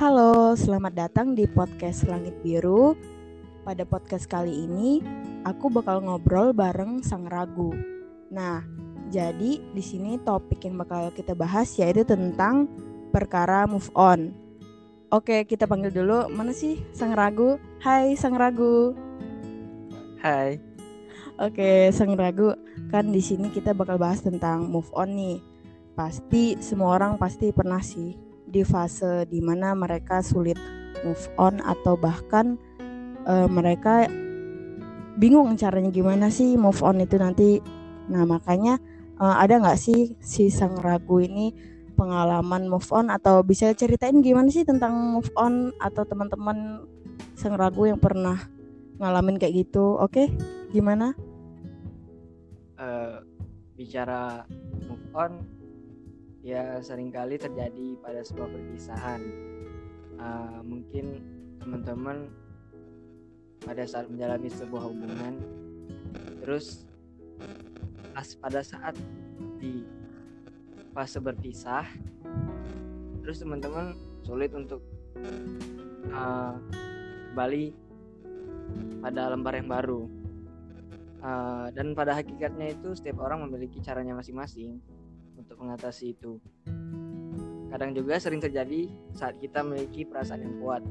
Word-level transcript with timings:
Halo, 0.00 0.56
selamat 0.56 0.96
datang 0.96 1.36
di 1.36 1.44
podcast 1.44 2.08
Langit 2.08 2.32
Biru. 2.40 2.96
Pada 3.68 3.84
podcast 3.84 4.24
kali 4.24 4.64
ini, 4.64 5.04
aku 5.44 5.68
bakal 5.68 6.00
ngobrol 6.00 6.56
bareng 6.56 7.04
Sang 7.04 7.28
Ragu. 7.28 7.76
Nah, 8.32 8.64
jadi 9.12 9.60
di 9.60 9.82
sini 9.84 10.16
topik 10.24 10.64
yang 10.64 10.80
bakal 10.80 11.12
kita 11.12 11.36
bahas 11.36 11.76
yaitu 11.76 12.00
tentang 12.08 12.64
perkara 13.12 13.68
move 13.68 13.92
on. 13.92 14.32
Oke, 15.12 15.44
kita 15.44 15.68
panggil 15.68 15.92
dulu. 15.92 16.32
Mana 16.32 16.56
sih 16.56 16.80
Sang 16.96 17.12
Ragu? 17.12 17.60
Hai 17.84 18.16
Sang 18.16 18.40
Ragu. 18.40 18.96
Hai. 20.24 20.56
Oke, 21.36 21.92
Sang 21.92 22.16
Ragu, 22.16 22.56
kan 22.88 23.12
di 23.12 23.20
sini 23.20 23.52
kita 23.52 23.76
bakal 23.76 24.00
bahas 24.00 24.24
tentang 24.24 24.64
move 24.64 24.88
on 24.96 25.12
nih. 25.12 25.44
Pasti 25.92 26.56
semua 26.64 26.96
orang 26.96 27.20
pasti 27.20 27.52
pernah 27.52 27.84
sih 27.84 28.29
di 28.50 28.66
fase 28.66 29.24
di 29.30 29.38
mana 29.38 29.72
mereka 29.72 30.20
sulit 30.20 30.58
move 31.06 31.24
on 31.40 31.62
atau 31.64 31.96
bahkan 31.96 32.58
uh, 33.24 33.48
mereka 33.48 34.10
bingung 35.16 35.56
caranya 35.56 35.92
gimana 35.92 36.28
sih 36.28 36.58
move 36.58 36.80
on 36.82 37.00
itu 37.00 37.16
nanti. 37.16 37.62
Nah 38.10 38.26
makanya 38.26 38.76
uh, 39.20 39.38
ada 39.38 39.60
nggak 39.60 39.78
sih 39.80 40.18
si 40.20 40.50
sang 40.50 40.76
ragu 40.80 41.22
ini 41.22 41.54
pengalaman 41.94 42.66
move 42.66 42.88
on? 42.90 43.12
Atau 43.12 43.44
bisa 43.44 43.72
ceritain 43.76 44.18
gimana 44.24 44.48
sih 44.48 44.64
tentang 44.64 44.92
move 44.92 45.30
on 45.36 45.70
atau 45.78 46.02
teman-teman 46.04 46.84
sang 47.36 47.56
ragu 47.56 47.88
yang 47.88 48.00
pernah 48.00 48.36
ngalamin 49.00 49.40
kayak 49.40 49.68
gitu? 49.68 49.96
Oke 50.00 50.26
okay? 50.26 50.26
gimana? 50.74 51.12
Uh, 52.80 53.20
bicara 53.76 54.48
move 54.88 55.04
on 55.12 55.59
ya 56.40 56.80
sering 56.80 57.12
kali 57.12 57.36
terjadi 57.36 57.96
pada 58.00 58.20
sebuah 58.24 58.48
perpisahan. 58.48 59.20
Uh, 60.20 60.60
mungkin 60.60 61.24
teman-teman 61.60 62.28
pada 63.64 63.84
saat 63.88 64.08
menjalani 64.08 64.48
sebuah 64.48 64.82
hubungan, 64.88 65.40
terus 66.44 66.84
pas 68.12 68.28
pada 68.36 68.60
saat 68.60 68.96
di 69.60 69.84
fase 70.92 71.20
berpisah, 71.20 71.88
terus 73.24 73.40
teman-teman 73.40 73.96
sulit 74.24 74.52
untuk 74.52 74.84
uh, 76.12 76.56
kembali 77.32 77.72
pada 79.00 79.32
lembar 79.32 79.54
yang 79.56 79.68
baru. 79.68 80.02
Uh, 81.20 81.68
dan 81.76 81.92
pada 81.92 82.16
hakikatnya 82.16 82.72
itu 82.72 82.96
setiap 82.96 83.20
orang 83.20 83.44
memiliki 83.44 83.76
caranya 83.84 84.16
masing-masing 84.16 84.80
untuk 85.50 85.66
mengatasi 85.66 86.14
itu. 86.14 86.38
Kadang 87.74 87.90
juga 87.90 88.22
sering 88.22 88.38
terjadi 88.38 88.86
saat 89.18 89.34
kita 89.42 89.66
memiliki 89.66 90.06
perasaan 90.06 90.46
yang 90.46 90.54
kuat, 90.62 90.86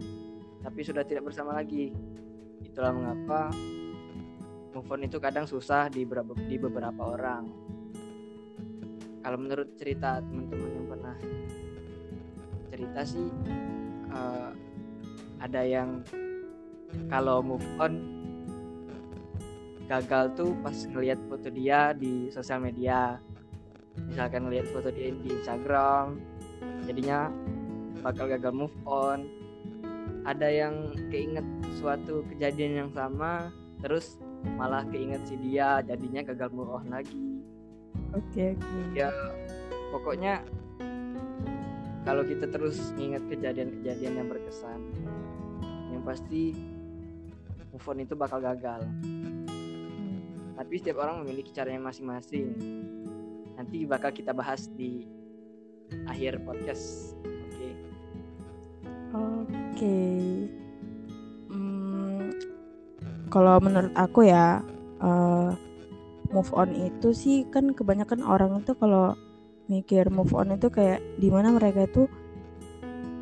tapi 0.60 0.84
sudah 0.84 1.08
tidak 1.08 1.32
bersama 1.32 1.56
lagi. 1.56 1.96
Itulah 2.68 2.92
mengapa 2.92 3.56
move 4.76 4.92
on 4.92 5.08
itu 5.08 5.16
kadang 5.24 5.48
susah 5.48 5.88
di 5.88 6.04
beberapa, 6.04 6.36
di 6.44 6.60
beberapa 6.60 7.02
orang. 7.16 7.48
Kalau 9.24 9.40
menurut 9.40 9.80
cerita 9.80 10.20
teman-teman 10.20 10.72
yang 10.76 10.88
pernah 10.92 11.16
cerita 12.68 13.02
sih, 13.08 13.28
uh, 14.12 14.52
ada 15.40 15.62
yang 15.64 16.04
kalau 17.08 17.40
move 17.40 17.64
on 17.80 18.20
gagal 19.88 20.36
tuh 20.36 20.52
pas 20.60 20.76
ngelihat 20.76 21.18
foto 21.32 21.48
dia 21.48 21.96
di 21.96 22.28
sosial 22.28 22.60
media 22.60 23.24
misalkan 23.98 24.50
lihat 24.50 24.68
foto 24.70 24.90
dia 24.94 25.12
di 25.14 25.30
Instagram 25.32 26.20
jadinya 26.86 27.30
bakal 28.02 28.32
gagal 28.32 28.54
move 28.56 28.76
on 28.88 29.28
ada 30.28 30.48
yang 30.48 30.92
keinget 31.10 31.46
suatu 31.80 32.24
kejadian 32.32 32.86
yang 32.86 32.92
sama 32.92 33.52
terus 33.80 34.20
malah 34.56 34.84
keinget 34.88 35.20
si 35.28 35.36
dia 35.40 35.84
jadinya 35.84 36.24
gagal 36.24 36.50
move 36.52 36.72
on 36.72 36.88
lagi 36.92 37.16
oke 38.16 38.24
okay, 38.32 38.56
oke 38.56 38.64
okay. 38.64 39.00
ya 39.00 39.10
pokoknya 39.92 40.34
kalau 42.08 42.24
kita 42.24 42.48
terus 42.48 42.80
nginget 42.96 43.24
kejadian-kejadian 43.28 44.14
yang 44.24 44.28
berkesan 44.28 44.80
yang 45.92 46.04
pasti 46.08 46.56
move 47.72 47.88
on 47.88 48.00
itu 48.04 48.16
bakal 48.16 48.40
gagal 48.40 48.82
hmm. 49.04 49.44
tapi 50.56 50.74
setiap 50.80 51.04
orang 51.04 51.24
memiliki 51.24 51.52
caranya 51.52 51.84
masing-masing 51.84 52.56
nanti 53.70 53.86
bakal 53.86 54.10
kita 54.10 54.34
bahas 54.34 54.66
di 54.74 55.06
akhir 56.10 56.42
podcast 56.42 57.14
oke 57.22 57.54
okay. 57.54 57.74
oke 59.14 59.46
okay. 59.78 60.50
hmm, 61.54 62.34
kalau 63.30 63.62
menurut 63.62 63.94
aku 63.94 64.26
ya 64.26 64.66
uh, 65.06 65.54
move 66.34 66.50
on 66.58 66.74
itu 66.74 67.14
sih 67.14 67.46
kan 67.54 67.70
kebanyakan 67.78 68.26
orang 68.26 68.58
itu 68.58 68.74
kalau 68.74 69.14
mikir 69.70 70.10
move 70.10 70.34
on 70.34 70.58
itu 70.58 70.74
kayak 70.74 71.06
di 71.22 71.30
mana 71.30 71.54
mereka 71.54 71.86
itu 71.86 72.10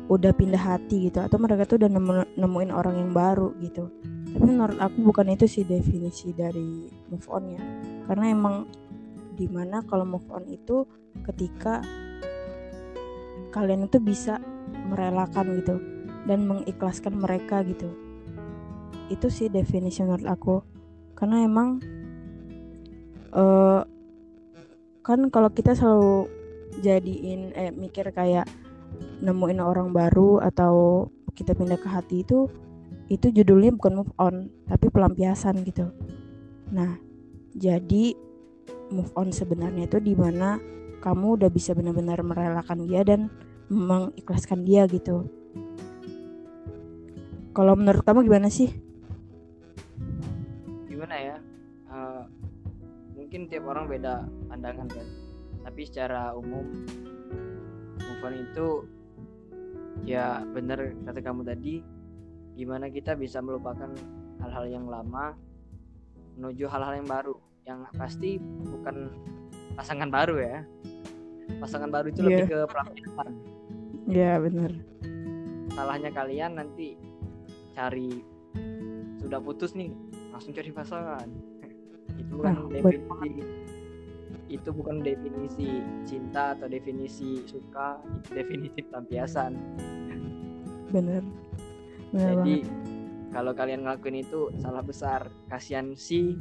udah 0.08 0.32
pindah 0.32 0.64
hati 0.64 1.12
gitu 1.12 1.20
atau 1.20 1.36
mereka 1.36 1.68
tuh 1.68 1.76
udah 1.76 1.92
nemu, 1.92 2.40
nemuin 2.40 2.72
orang 2.72 2.96
yang 2.96 3.12
baru 3.12 3.52
gitu 3.60 3.92
tapi 4.32 4.48
menurut 4.48 4.80
aku 4.80 5.12
bukan 5.12 5.28
itu 5.28 5.44
sih 5.44 5.68
definisi 5.68 6.32
dari 6.32 6.88
move 7.12 7.28
on 7.28 7.52
ya 7.52 7.60
karena 8.08 8.32
emang 8.32 8.64
di 9.38 9.46
mana 9.46 9.86
kalau 9.86 10.02
move 10.02 10.26
on 10.34 10.42
itu 10.50 10.82
ketika 11.22 11.80
kalian 13.54 13.86
itu 13.86 14.02
bisa 14.02 14.42
merelakan 14.90 15.62
gitu 15.62 15.78
dan 16.26 16.44
mengikhlaskan 16.44 17.16
mereka 17.16 17.62
gitu. 17.62 17.88
Itu 19.08 19.30
sih 19.30 19.48
definisi 19.48 20.04
menurut 20.04 20.28
aku. 20.28 20.56
Karena 21.16 21.46
emang 21.46 21.80
uh, 23.32 23.80
kan 25.06 25.20
kalau 25.32 25.48
kita 25.54 25.72
selalu 25.72 26.28
jadiin 26.84 27.56
eh 27.56 27.72
mikir 27.72 28.12
kayak 28.12 28.44
nemuin 29.24 29.62
orang 29.62 29.90
baru 29.90 30.42
atau 30.44 31.06
kita 31.32 31.56
pindah 31.56 31.80
ke 31.80 31.88
hati 31.88 32.22
itu 32.26 32.50
itu 33.08 33.32
judulnya 33.32 33.72
bukan 33.72 34.04
move 34.04 34.12
on 34.20 34.52
tapi 34.68 34.92
pelampiasan 34.92 35.64
gitu. 35.64 35.88
Nah 36.70 37.00
jadi 37.56 38.27
move 38.90 39.12
on 39.16 39.32
sebenarnya 39.32 39.88
itu 39.88 39.98
di 40.00 40.16
mana 40.16 40.56
kamu 40.98 41.38
udah 41.38 41.50
bisa 41.52 41.72
benar-benar 41.76 42.20
merelakan 42.24 42.84
dia 42.88 43.06
dan 43.06 43.30
mengikhlaskan 43.68 44.64
dia 44.64 44.88
gitu. 44.88 45.28
Kalau 47.52 47.74
menurut 47.74 48.02
kamu 48.02 48.26
gimana 48.26 48.48
sih? 48.48 48.70
Gimana 50.88 51.16
ya? 51.18 51.36
Uh, 51.90 52.22
mungkin 53.18 53.50
tiap 53.50 53.66
orang 53.66 53.90
beda 53.90 54.24
pandangan 54.48 54.88
kan. 54.88 55.06
Tapi 55.66 55.80
secara 55.84 56.32
umum 56.32 56.64
move 57.98 58.22
on 58.24 58.34
itu 58.34 58.66
ya 60.06 60.40
benar 60.54 60.94
kata 61.04 61.20
kamu 61.20 61.42
tadi 61.44 61.82
gimana 62.54 62.88
kita 62.88 63.18
bisa 63.18 63.42
melupakan 63.42 63.90
hal-hal 64.40 64.64
yang 64.70 64.86
lama 64.86 65.34
menuju 66.38 66.70
hal-hal 66.70 67.02
yang 67.02 67.08
baru 67.10 67.34
yang 67.68 67.84
pasti 68.00 68.40
bukan 68.40 69.12
pasangan 69.76 70.08
baru 70.08 70.40
ya. 70.40 70.58
Pasangan 71.60 71.92
baru 71.92 72.08
itu 72.08 72.24
yeah. 72.24 72.28
lebih 72.32 72.46
ke 72.48 72.58
pelampiasan 72.68 73.30
Iya 74.08 74.20
yeah, 74.24 74.34
benar 74.40 74.72
salahnya 75.78 76.10
kalian 76.10 76.58
nanti 76.58 76.98
cari 77.78 78.18
sudah 79.22 79.38
putus 79.38 79.78
nih 79.78 79.94
langsung 80.34 80.50
cari 80.50 80.74
pasangan. 80.74 81.28
Itu 82.20 82.34
bukan 82.34 82.50
nah, 82.50 82.66
definisi 82.66 83.46
itu 84.48 84.72
bukan 84.72 85.04
definisi 85.04 85.84
cinta 86.08 86.56
atau 86.56 86.72
definisi 86.72 87.44
suka 87.44 88.00
itu 88.24 88.32
definisi 88.32 88.80
pelampiasan. 88.80 89.52
Bener, 90.88 91.20
bener 92.16 92.32
jadi 92.32 92.56
kalau 93.28 93.52
kalian 93.52 93.84
ngelakuin 93.84 94.24
itu 94.24 94.48
salah 94.56 94.80
besar. 94.80 95.28
Kasihan 95.52 95.92
si 95.92 96.40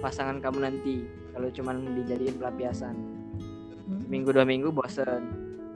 pasangan 0.00 0.40
kamu 0.40 0.58
nanti 0.62 1.04
kalau 1.34 1.48
cuma 1.50 1.74
dijadiin 1.74 2.36
pelampiasan. 2.38 2.96
Hmm. 3.84 4.00
minggu 4.08 4.32
dua 4.32 4.46
minggu 4.48 4.72
bosen. 4.72 5.22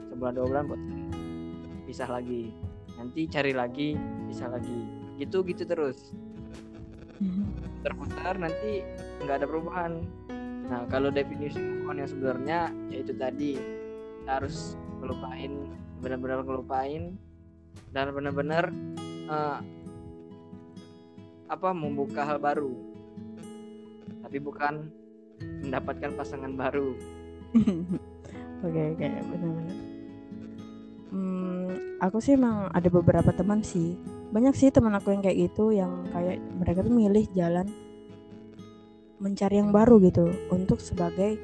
Sebulan 0.09 0.33
dua 0.33 0.45
bulan 0.49 0.65
bosen. 0.65 0.99
Pisah 1.85 2.09
lagi. 2.09 2.53
Nanti 2.97 3.29
cari 3.29 3.53
lagi 3.53 3.93
pisah 4.29 4.49
lagi. 4.49 4.79
Gitu 5.19 5.43
gitu 5.45 5.63
terus. 5.67 6.13
Hmm. 7.19 7.51
terputar 7.83 8.39
nanti 8.39 8.83
nggak 9.23 9.43
ada 9.43 9.47
perubahan. 9.47 10.03
Nah 10.69 10.87
kalau 10.87 11.11
definisi 11.11 11.59
move 11.59 11.97
yang 11.97 12.09
sebenarnya 12.09 12.59
yaitu 12.93 13.17
tadi 13.17 13.57
kita 14.21 14.31
harus 14.37 14.77
melupain 15.01 15.73
benar-benar 15.99 16.45
ngelupain 16.45 17.17
dan 17.89 18.13
benar-benar 18.13 18.69
uh, 19.25 19.59
apa 21.49 21.69
membuka 21.73 22.21
hal 22.21 22.37
baru 22.37 22.88
tapi 24.29 24.45
bukan 24.45 24.93
mendapatkan 25.65 26.13
pasangan 26.13 26.53
baru. 26.53 26.93
Oke 28.59 28.91
oke 28.91 29.07
benar-benar. 29.07 29.71
hmm, 31.15 31.95
aku 32.03 32.19
sih 32.19 32.35
emang 32.35 32.67
ada 32.75 32.91
beberapa 32.91 33.31
teman 33.31 33.63
sih. 33.63 33.95
Banyak 34.35 34.51
sih 34.51 34.67
teman 34.67 34.91
aku 34.99 35.15
yang 35.15 35.23
kayak 35.23 35.47
gitu 35.47 35.71
yang 35.71 36.03
kayak 36.11 36.43
mereka 36.59 36.83
tuh 36.83 36.91
milih 36.91 37.23
jalan 37.31 37.71
mencari 39.23 39.63
yang 39.63 39.71
baru 39.71 40.03
gitu. 40.03 40.27
Untuk 40.51 40.83
sebagai 40.83 41.39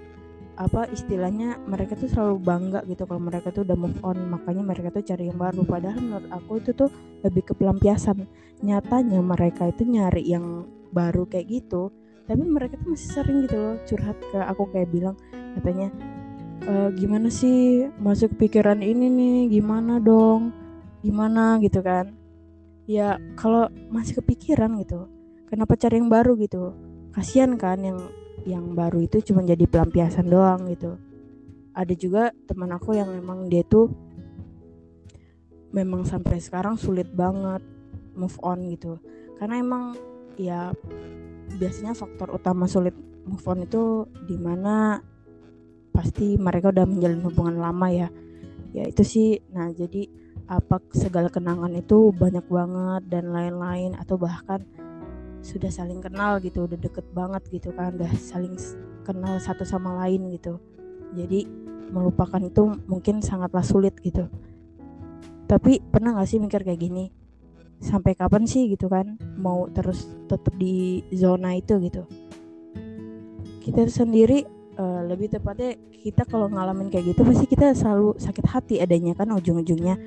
apa 0.59 0.91
istilahnya 0.91 1.55
mereka 1.63 1.95
tuh 1.95 2.11
selalu 2.11 2.35
bangga 2.43 2.83
gitu 2.83 3.07
kalau 3.07 3.23
mereka 3.23 3.47
tuh 3.55 3.63
udah 3.63 3.79
move 3.79 3.95
on. 4.03 4.19
Makanya 4.35 4.67
mereka 4.67 4.91
tuh 4.91 5.07
cari 5.07 5.31
yang 5.31 5.39
baru. 5.39 5.63
Padahal 5.63 6.03
menurut 6.03 6.27
aku 6.35 6.59
itu 6.59 6.75
tuh 6.75 6.91
lebih 7.23 7.47
ke 7.47 7.53
pelampiasan. 7.55 8.27
Nyatanya 8.59 9.23
mereka 9.23 9.71
itu 9.71 9.87
nyari 9.87 10.35
yang 10.35 10.67
baru 10.91 11.23
kayak 11.31 11.47
gitu 11.47 11.95
tapi 12.25 12.41
mereka 12.41 12.77
tuh 12.81 12.97
masih 12.97 13.09
sering 13.13 13.37
gitu 13.45 13.57
loh 13.57 13.75
curhat 13.85 14.17
ke 14.17 14.39
aku 14.41 14.63
kayak 14.73 14.89
bilang 14.89 15.15
katanya 15.57 15.93
e, 16.65 16.73
gimana 16.97 17.29
sih 17.29 17.87
masuk 18.01 18.33
pikiran 18.41 18.81
ini 18.81 19.07
nih? 19.07 19.37
Gimana 19.59 20.01
dong? 20.01 20.49
Gimana? 21.05 21.61
Gitu 21.61 21.79
kan. 21.85 22.17
Ya 22.89 23.17
kalau 23.37 23.69
masih 23.89 24.21
kepikiran 24.21 24.77
gitu 24.81 25.09
kenapa 25.49 25.77
cari 25.77 26.01
yang 26.01 26.09
baru 26.09 26.33
gitu? 26.35 26.73
Kasihan 27.13 27.55
kan 27.55 27.79
yang 27.79 27.99
yang 28.45 28.75
baru 28.77 29.01
itu 29.01 29.23
cuma 29.25 29.41
jadi 29.41 29.65
pelampiasan 29.65 30.27
doang 30.27 30.67
gitu. 30.69 30.99
Ada 31.71 31.93
juga 31.95 32.35
teman 32.45 32.75
aku 32.75 32.93
yang 32.93 33.09
memang 33.09 33.47
dia 33.47 33.65
tuh 33.65 33.89
memang 35.73 36.07
sampai 36.07 36.39
sekarang 36.39 36.75
sulit 36.75 37.09
banget 37.11 37.63
move 38.15 38.37
on 38.43 38.67
gitu. 38.69 38.99
Karena 39.39 39.59
emang 39.59 39.83
ya 40.35 40.75
biasanya 41.57 41.93
faktor 41.93 42.33
utama 42.33 42.65
sulit 42.65 42.93
move 43.25 43.45
on 43.47 43.65
itu 43.65 44.05
di 44.25 44.37
mana 44.37 45.01
pasti 45.95 46.35
mereka 46.35 46.69
udah 46.75 46.85
menjalin 46.85 47.23
hubungan 47.23 47.57
lama 47.61 47.87
ya. 47.89 48.09
Ya 48.75 48.83
itu 48.85 49.01
sih. 49.07 49.39
Nah 49.55 49.71
jadi 49.71 50.05
apa 50.45 50.77
segala 50.93 51.31
kenangan 51.33 51.73
itu 51.73 52.13
banyak 52.13 52.45
banget 52.45 53.03
dan 53.09 53.33
lain-lain 53.33 53.97
atau 53.97 54.19
bahkan 54.19 54.61
sudah 55.41 55.69
saling 55.69 56.01
kenal 56.01 56.37
gitu 56.41 56.65
udah 56.65 56.77
deket 56.77 57.05
banget 57.13 57.41
gitu 57.49 57.69
kan 57.73 57.97
udah 57.97 58.09
saling 58.17 58.53
kenal 59.05 59.39
satu 59.39 59.63
sama 59.63 59.95
lain 60.05 60.29
gitu. 60.35 60.59
Jadi 61.15 61.47
melupakan 61.89 62.41
itu 62.41 62.75
mungkin 62.89 63.21
sangatlah 63.23 63.63
sulit 63.63 63.95
gitu. 64.01 64.27
Tapi 65.45 65.77
pernah 65.79 66.17
gak 66.17 66.25
sih 66.25 66.41
mikir 66.41 66.65
kayak 66.65 66.81
gini 66.81 67.13
sampai 67.79 68.15
kapan 68.15 68.47
sih 68.47 68.71
gitu 68.71 68.87
kan? 68.87 69.19
Mau 69.39 69.67
terus 69.71 70.07
tetap 70.29 70.53
di 70.55 71.03
zona 71.11 71.55
itu 71.57 71.77
gitu. 71.83 72.03
Kita 73.63 73.85
sendiri 73.89 74.45
uh, 74.77 75.01
lebih 75.07 75.33
tepatnya 75.33 75.75
kita 76.05 76.21
kalau 76.29 76.45
ngalamin 76.45 76.93
kayak 76.93 77.17
gitu 77.17 77.25
pasti 77.25 77.49
kita 77.49 77.73
selalu 77.73 78.13
sakit 78.21 78.45
hati 78.45 78.75
adanya 78.77 79.17
kan 79.17 79.33
ujung-ujungnya. 79.33 79.97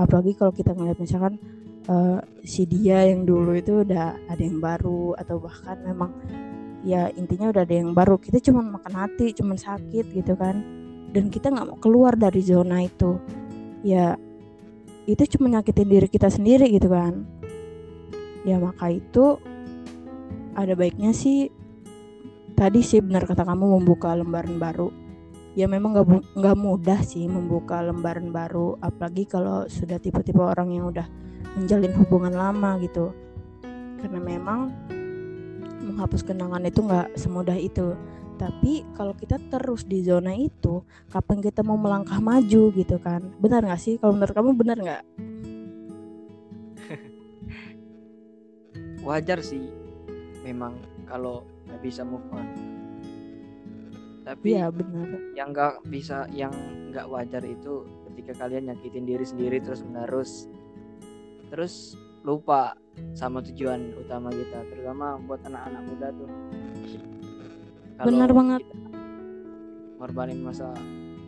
Apalagi 0.00 0.34
kalau 0.34 0.50
kita 0.56 0.72
ngeliat 0.72 0.98
misalkan 0.98 1.36
uh, 1.86 2.18
si 2.42 2.64
dia 2.64 3.04
yang 3.04 3.28
dulu 3.28 3.52
itu 3.54 3.84
udah 3.84 4.16
ada 4.26 4.42
yang 4.42 4.58
baru 4.58 5.14
atau 5.20 5.36
bahkan 5.38 5.76
memang 5.84 6.10
ya 6.80 7.12
intinya 7.12 7.52
udah 7.52 7.62
ada 7.62 7.74
yang 7.76 7.92
baru. 7.92 8.16
Kita 8.16 8.40
cuma 8.40 8.64
makan 8.64 8.94
hati 8.96 9.36
cuma 9.36 9.54
sakit 9.56 10.16
gitu 10.16 10.32
kan. 10.34 10.64
Dan 11.14 11.30
kita 11.30 11.52
nggak 11.52 11.66
mau 11.70 11.78
keluar 11.78 12.18
dari 12.18 12.42
zona 12.42 12.82
itu. 12.82 13.20
Ya 13.84 14.16
itu 15.04 15.36
cuma 15.36 15.52
nyakitin 15.52 15.88
diri 15.88 16.08
kita 16.08 16.32
sendiri 16.32 16.68
gitu 16.72 16.88
kan. 16.88 17.28
Ya 18.44 18.60
maka 18.60 18.92
itu 18.92 19.40
ada 20.54 20.72
baiknya 20.76 21.12
sih 21.12 21.48
tadi 22.54 22.80
sih 22.80 23.02
benar 23.02 23.28
kata 23.28 23.44
kamu 23.44 23.80
membuka 23.80 24.16
lembaran 24.16 24.56
baru. 24.56 24.88
Ya 25.54 25.70
memang 25.70 25.94
nggak 26.34 26.58
mudah 26.58 27.00
sih 27.04 27.30
membuka 27.30 27.78
lembaran 27.78 28.34
baru 28.34 28.74
apalagi 28.82 29.28
kalau 29.28 29.70
sudah 29.70 30.02
tipe-tipe 30.02 30.42
orang 30.42 30.74
yang 30.74 30.90
udah 30.90 31.06
menjalin 31.54 31.94
hubungan 31.94 32.34
lama 32.34 32.80
gitu. 32.82 33.14
Karena 34.02 34.20
memang 34.20 34.72
menghapus 35.84 36.26
kenangan 36.26 36.64
itu 36.64 36.80
nggak 36.82 37.14
semudah 37.14 37.54
itu 37.54 37.94
tapi 38.34 38.82
kalau 38.98 39.14
kita 39.14 39.38
terus 39.46 39.86
di 39.86 40.02
zona 40.02 40.34
itu 40.34 40.82
kapan 41.10 41.38
kita 41.38 41.62
mau 41.62 41.78
melangkah 41.78 42.18
maju 42.18 42.74
gitu 42.74 42.96
kan? 42.98 43.22
Benar 43.38 43.62
nggak 43.62 43.78
sih? 43.78 43.94
Kalau 44.02 44.18
menurut 44.18 44.34
kamu 44.34 44.50
benar 44.58 44.76
nggak? 44.82 45.04
Wajar 49.06 49.38
sih. 49.38 49.70
Memang 50.42 50.74
kalau 51.06 51.46
nggak 51.70 51.80
bisa 51.80 52.02
move 52.02 52.26
on. 52.34 52.46
Tapi 54.24 54.56
ya 54.56 54.72
benar. 54.72 55.36
yang 55.36 55.52
nggak 55.52 55.84
bisa 55.86 56.24
yang 56.32 56.52
nggak 56.88 57.04
wajar 57.12 57.44
itu 57.44 57.84
ketika 58.08 58.48
kalian 58.48 58.72
nyakitin 58.72 59.04
diri 59.04 59.20
sendiri 59.20 59.60
terus 59.60 59.84
menerus. 59.84 60.48
Terus 61.52 61.92
lupa 62.24 62.72
sama 63.12 63.44
tujuan 63.44 63.92
utama 64.00 64.32
kita 64.32 64.64
terutama 64.72 65.20
buat 65.28 65.44
anak-anak 65.44 65.82
muda 65.84 66.08
tuh 66.16 66.30
Benar 68.02 68.30
banget. 68.34 68.62
ngorbanin 69.94 70.44
masa 70.44 70.68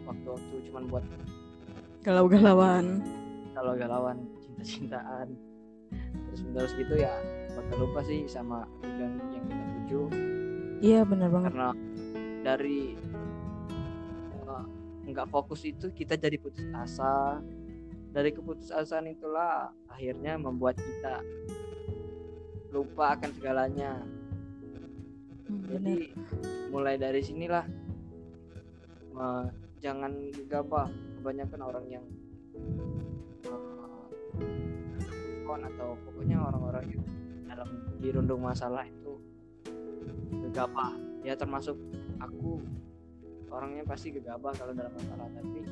waktu-waktu 0.05 0.69
cuman 0.69 0.85
buat 0.91 1.05
galau-galauan. 2.05 3.01
Galau-galauan 3.57 4.21
cinta-cintaan. 4.43 5.33
Terus 6.29 6.41
menerus 6.45 6.73
gitu 6.77 6.95
ya 6.99 7.15
bakal 7.57 7.89
lupa 7.89 8.05
sih 8.05 8.29
sama 8.29 8.69
tujuan 8.85 9.17
yang 9.33 9.45
kita 9.49 9.65
tuju. 9.65 10.03
Iya 10.85 11.01
benar 11.09 11.33
banget. 11.33 11.51
Karena 11.57 11.71
dari 12.45 12.81
nggak 15.07 15.31
fokus 15.31 15.63
itu 15.65 15.89
kita 15.95 16.19
jadi 16.19 16.37
putus 16.37 16.67
asa. 16.75 17.41
Dari 18.13 18.33
keputusasaan 18.33 19.09
itulah 19.13 19.73
akhirnya 19.89 20.37
membuat 20.37 20.77
kita 20.77 21.21
lupa 22.75 23.17
akan 23.17 23.31
segalanya. 23.37 24.05
Hmm, 25.47 25.63
jadi 25.69 26.11
mulai 26.71 26.99
dari 26.99 27.23
sinilah. 27.23 27.65
Uh, 29.17 29.47
jangan 29.81 30.13
gegabah. 30.35 30.91
Kebanyakan 31.21 31.61
orang 31.67 31.87
yang 31.91 32.05
uh, 33.51 34.07
atau 35.57 35.99
pokoknya 36.07 36.39
orang-orang 36.39 36.85
yang 36.95 37.03
dalam 37.49 37.69
dirundung 37.99 38.45
masalah 38.45 38.87
itu 38.87 39.19
gegabah. 40.47 40.95
Ya 41.27 41.35
termasuk 41.35 41.75
aku. 42.23 42.63
Orangnya 43.47 43.87
pasti 43.87 44.11
gegabah 44.13 44.53
kalau 44.59 44.75
dalam 44.75 44.93
masalah 44.93 45.31
tapi 45.33 45.65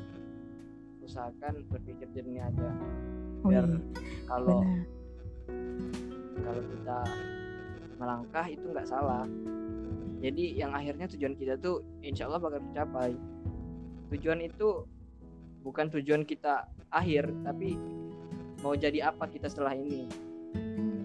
usahakan 1.05 1.53
berpikir 1.69 2.07
jernih 2.15 2.41
aja. 2.41 2.71
Oh 3.45 3.53
biar 3.53 3.67
oh, 3.67 3.77
kalau 4.25 4.59
kalau 6.41 6.61
kita 6.65 6.99
melangkah 7.95 8.45
itu 8.49 8.65
nggak 8.73 8.89
salah 8.89 9.23
jadi 10.25 10.65
yang 10.65 10.73
akhirnya 10.73 11.05
tujuan 11.13 11.37
kita 11.37 11.53
tuh 11.61 11.85
insya 12.01 12.25
Allah 12.25 12.41
bakal 12.41 12.57
tercapai. 12.73 13.13
Tujuan 14.09 14.41
itu 14.41 14.89
bukan 15.61 15.93
tujuan 15.93 16.25
kita 16.25 16.65
akhir 16.89 17.29
tapi 17.45 17.77
mau 18.65 18.73
jadi 18.73 19.13
apa 19.13 19.29
kita 19.29 19.45
setelah 19.45 19.77
ini. 19.77 20.09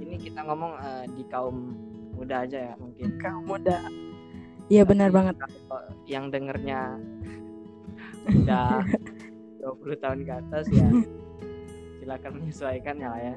Ini 0.00 0.16
kita 0.16 0.40
ngomong 0.40 0.72
uh, 0.80 1.04
di 1.12 1.28
kaum 1.28 1.76
muda 2.16 2.48
aja 2.48 2.72
ya 2.72 2.74
mungkin. 2.80 3.20
Kaum 3.20 3.44
muda. 3.44 3.76
Iya 4.72 4.88
benar 4.88 5.12
banget. 5.12 5.36
yang 6.08 6.32
dengernya 6.32 6.96
udah 8.24 8.80
20 9.84 10.02
tahun 10.02 10.20
ke 10.24 10.32
atas 10.32 10.64
ya 10.72 10.88
silakan 12.00 12.32
menyesuaikan 12.40 12.96
ya 12.96 13.08
lah 13.12 13.20
ya, 13.20 13.34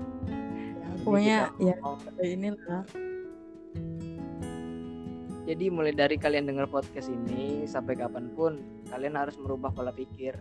ya 0.80 0.88
pokoknya 1.04 1.38
ya 1.60 1.76
ini 2.24 2.50
lah 2.56 2.84
jadi 5.44 5.68
mulai 5.68 5.92
dari 5.92 6.16
kalian 6.16 6.48
dengar 6.48 6.72
podcast 6.72 7.12
ini 7.12 7.68
sampai 7.68 8.00
kapan 8.00 8.32
pun 8.32 8.64
kalian 8.88 9.20
harus 9.20 9.36
merubah 9.36 9.76
pola 9.76 9.92
pikir 9.92 10.40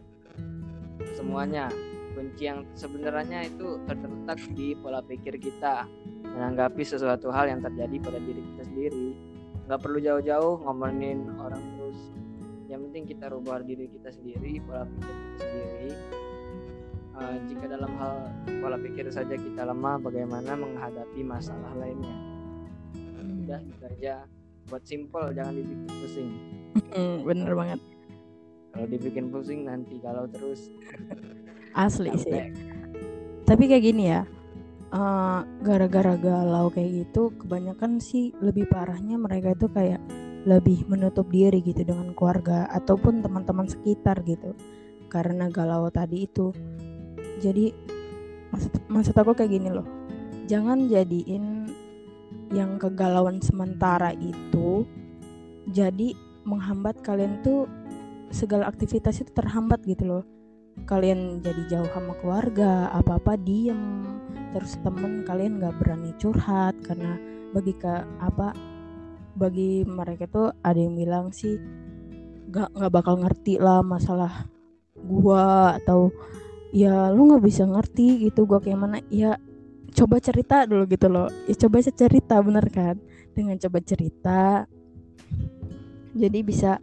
semuanya. 1.19 1.67
Kunci 2.13 2.45
yang 2.45 2.63
sebenarnya 2.77 3.49
itu 3.49 3.81
terletak 3.89 4.39
di 4.53 4.79
pola 4.79 5.03
pikir 5.03 5.43
kita 5.43 5.89
menanggapi 6.23 6.85
sesuatu 6.87 7.33
hal 7.35 7.51
yang 7.51 7.65
terjadi 7.65 7.99
pada 7.99 8.21
diri 8.23 8.43
kita 8.53 8.63
sendiri. 8.69 9.09
Nggak 9.67 9.81
perlu 9.81 9.99
jauh-jauh 9.99 10.55
ngomongin 10.71 11.35
orang 11.41 11.63
terus. 11.75 11.99
Yang 12.71 12.81
penting 12.87 13.05
kita 13.17 13.27
rubah 13.33 13.65
diri 13.67 13.91
kita 13.91 14.15
sendiri 14.15 14.63
pola 14.63 14.87
pikir 14.87 15.15
kita 15.19 15.45
sendiri. 15.51 15.91
Uh, 17.13 17.37
jika 17.51 17.65
dalam 17.69 17.93
hal 17.99 18.15
pola 18.63 18.79
pikir 18.79 19.11
saja 19.11 19.35
kita 19.35 19.67
lemah 19.67 19.99
bagaimana 19.99 20.55
menghadapi 20.55 21.27
masalah 21.27 21.75
lainnya? 21.75 22.17
Udah 23.43 23.59
gitu 23.67 23.85
aja 23.89 24.23
buat 24.69 24.83
simple 24.87 25.33
jangan 25.35 25.55
dibikin 25.57 25.89
pusing. 25.89 26.31
Hmm, 26.93 27.17
bener 27.25 27.53
banget. 27.53 27.81
Kalau 28.73 28.87
dibikin 28.89 29.27
pusing 29.29 29.69
nanti 29.69 30.01
kalau 30.01 30.25
terus. 30.29 30.73
Asli 31.77 32.13
sih. 32.21 32.53
Tapi 33.45 33.63
kayak 33.69 33.85
gini 33.85 34.05
ya 34.09 34.23
uh, 34.93 35.45
gara-gara 35.61 36.15
galau 36.17 36.73
kayak 36.73 37.05
gitu 37.05 37.33
kebanyakan 37.41 37.99
sih 38.01 38.33
lebih 38.41 38.69
parahnya 38.69 39.19
mereka 39.21 39.53
itu 39.53 39.67
kayak 39.69 40.01
lebih 40.43 40.85
menutup 40.91 41.29
diri 41.31 41.63
gitu 41.63 41.87
dengan 41.87 42.17
keluarga 42.17 42.67
ataupun 42.75 43.23
teman-teman 43.23 43.69
sekitar 43.69 44.25
gitu 44.27 44.57
karena 45.13 45.53
galau 45.53 45.93
tadi 45.93 46.25
itu. 46.25 46.53
Jadi 47.43 47.73
maksud 48.53 48.73
maksud 48.93 49.15
aku 49.17 49.33
kayak 49.33 49.53
gini 49.53 49.73
loh 49.73 50.03
jangan 50.47 50.85
jadiin 50.85 51.73
yang 52.53 52.77
kegalauan 52.77 53.41
sementara 53.41 54.13
itu 54.21 54.85
jadi 55.73 56.13
menghambat 56.45 57.01
kalian 57.01 57.41
tuh 57.41 57.65
segala 58.33 58.69
aktivitas 58.69 59.25
itu 59.25 59.33
terhambat 59.33 59.81
gitu 59.89 60.05
loh. 60.09 60.25
Kalian 60.89 61.45
jadi 61.45 61.63
jauh 61.69 61.89
sama 61.93 62.17
keluarga 62.21 62.89
apa-apa 62.97 63.37
diem 63.37 64.05
terus 64.53 64.77
temen 64.85 65.25
kalian 65.25 65.61
nggak 65.61 65.77
berani 65.81 66.13
curhat 66.21 66.77
karena 66.85 67.17
bagi 67.57 67.73
ke 67.77 68.05
apa 68.21 68.53
bagi 69.33 69.85
mereka 69.89 70.29
tuh 70.29 70.49
ada 70.61 70.77
yang 70.77 70.97
bilang 70.97 71.33
sih 71.33 71.57
nggak 72.53 72.69
nggak 72.77 72.93
bakal 72.93 73.17
ngerti 73.17 73.57
lah 73.57 73.81
masalah 73.81 74.49
gua 74.97 75.77
atau 75.81 76.13
ya 76.73 77.09
lu 77.13 77.33
nggak 77.33 77.45
bisa 77.45 77.65
ngerti 77.65 78.29
gitu 78.29 78.45
gua 78.45 78.61
kayak 78.61 78.81
mana. 78.81 78.99
Ya 79.09 79.41
coba 79.93 80.17
cerita 80.19 80.65
dulu 80.65 80.89
gitu 80.89 81.07
loh. 81.07 81.29
Ya 81.47 81.55
coba 81.55 81.85
cerita 81.85 82.41
bener 82.41 82.67
kan? 82.73 82.97
Dengan 83.33 83.57
coba 83.61 83.79
cerita 83.81 84.67
jadi 86.13 86.45
bisa 86.45 86.77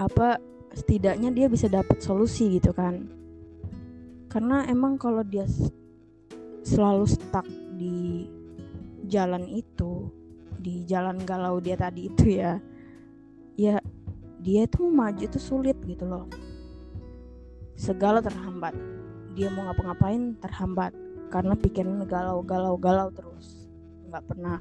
apa 0.00 0.40
setidaknya 0.72 1.28
dia 1.28 1.46
bisa 1.52 1.68
dapat 1.68 2.00
solusi 2.00 2.56
gitu 2.56 2.72
kan. 2.72 3.08
Karena 4.32 4.64
emang 4.64 4.96
kalau 4.96 5.20
dia 5.20 5.44
selalu 6.64 7.04
stuck 7.04 7.44
di 7.76 8.24
jalan 9.04 9.44
itu 9.44 10.08
di 10.62 10.86
jalan 10.88 11.20
galau 11.26 11.58
dia 11.58 11.74
tadi 11.74 12.06
itu 12.06 12.38
ya 12.38 12.56
ya 13.58 13.82
dia 14.40 14.64
itu 14.64 14.88
maju 14.88 15.20
itu 15.20 15.36
sulit 15.36 15.76
gitu 15.84 16.08
loh. 16.08 16.26
Segala 17.76 18.24
terhambat. 18.24 18.72
Dia 19.32 19.48
mau 19.48 19.64
ngapa-ngapain 19.64 20.36
terhambat 20.40 20.92
karena 21.32 21.56
pikiran 21.56 22.04
galau 22.04 22.44
galau 22.44 22.76
galau 22.76 23.08
terus. 23.08 23.64
Nggak 24.12 24.24
pernah 24.28 24.60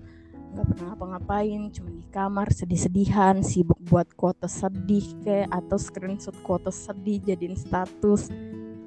nggak 0.52 0.68
pernah 0.68 0.86
ngapa-ngapain 0.92 1.62
cuma 1.72 1.92
di 1.96 2.08
kamar 2.12 2.48
sedih-sedihan 2.52 3.40
sibuk 3.44 3.80
buat 3.88 4.08
quote 4.16 4.48
sedih 4.48 5.04
kayak 5.24 5.52
atau 5.52 5.76
screenshot 5.76 6.36
quote 6.48 6.72
sedih 6.72 7.20
jadiin 7.20 7.60
status. 7.60 8.32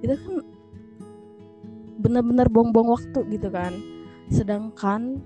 Itu 0.00 0.16
kan 0.16 0.34
benar-benar 2.00 2.48
buang-buang 2.48 2.88
waktu 2.88 3.20
gitu 3.36 3.48
kan. 3.52 3.76
Sedangkan 4.32 5.20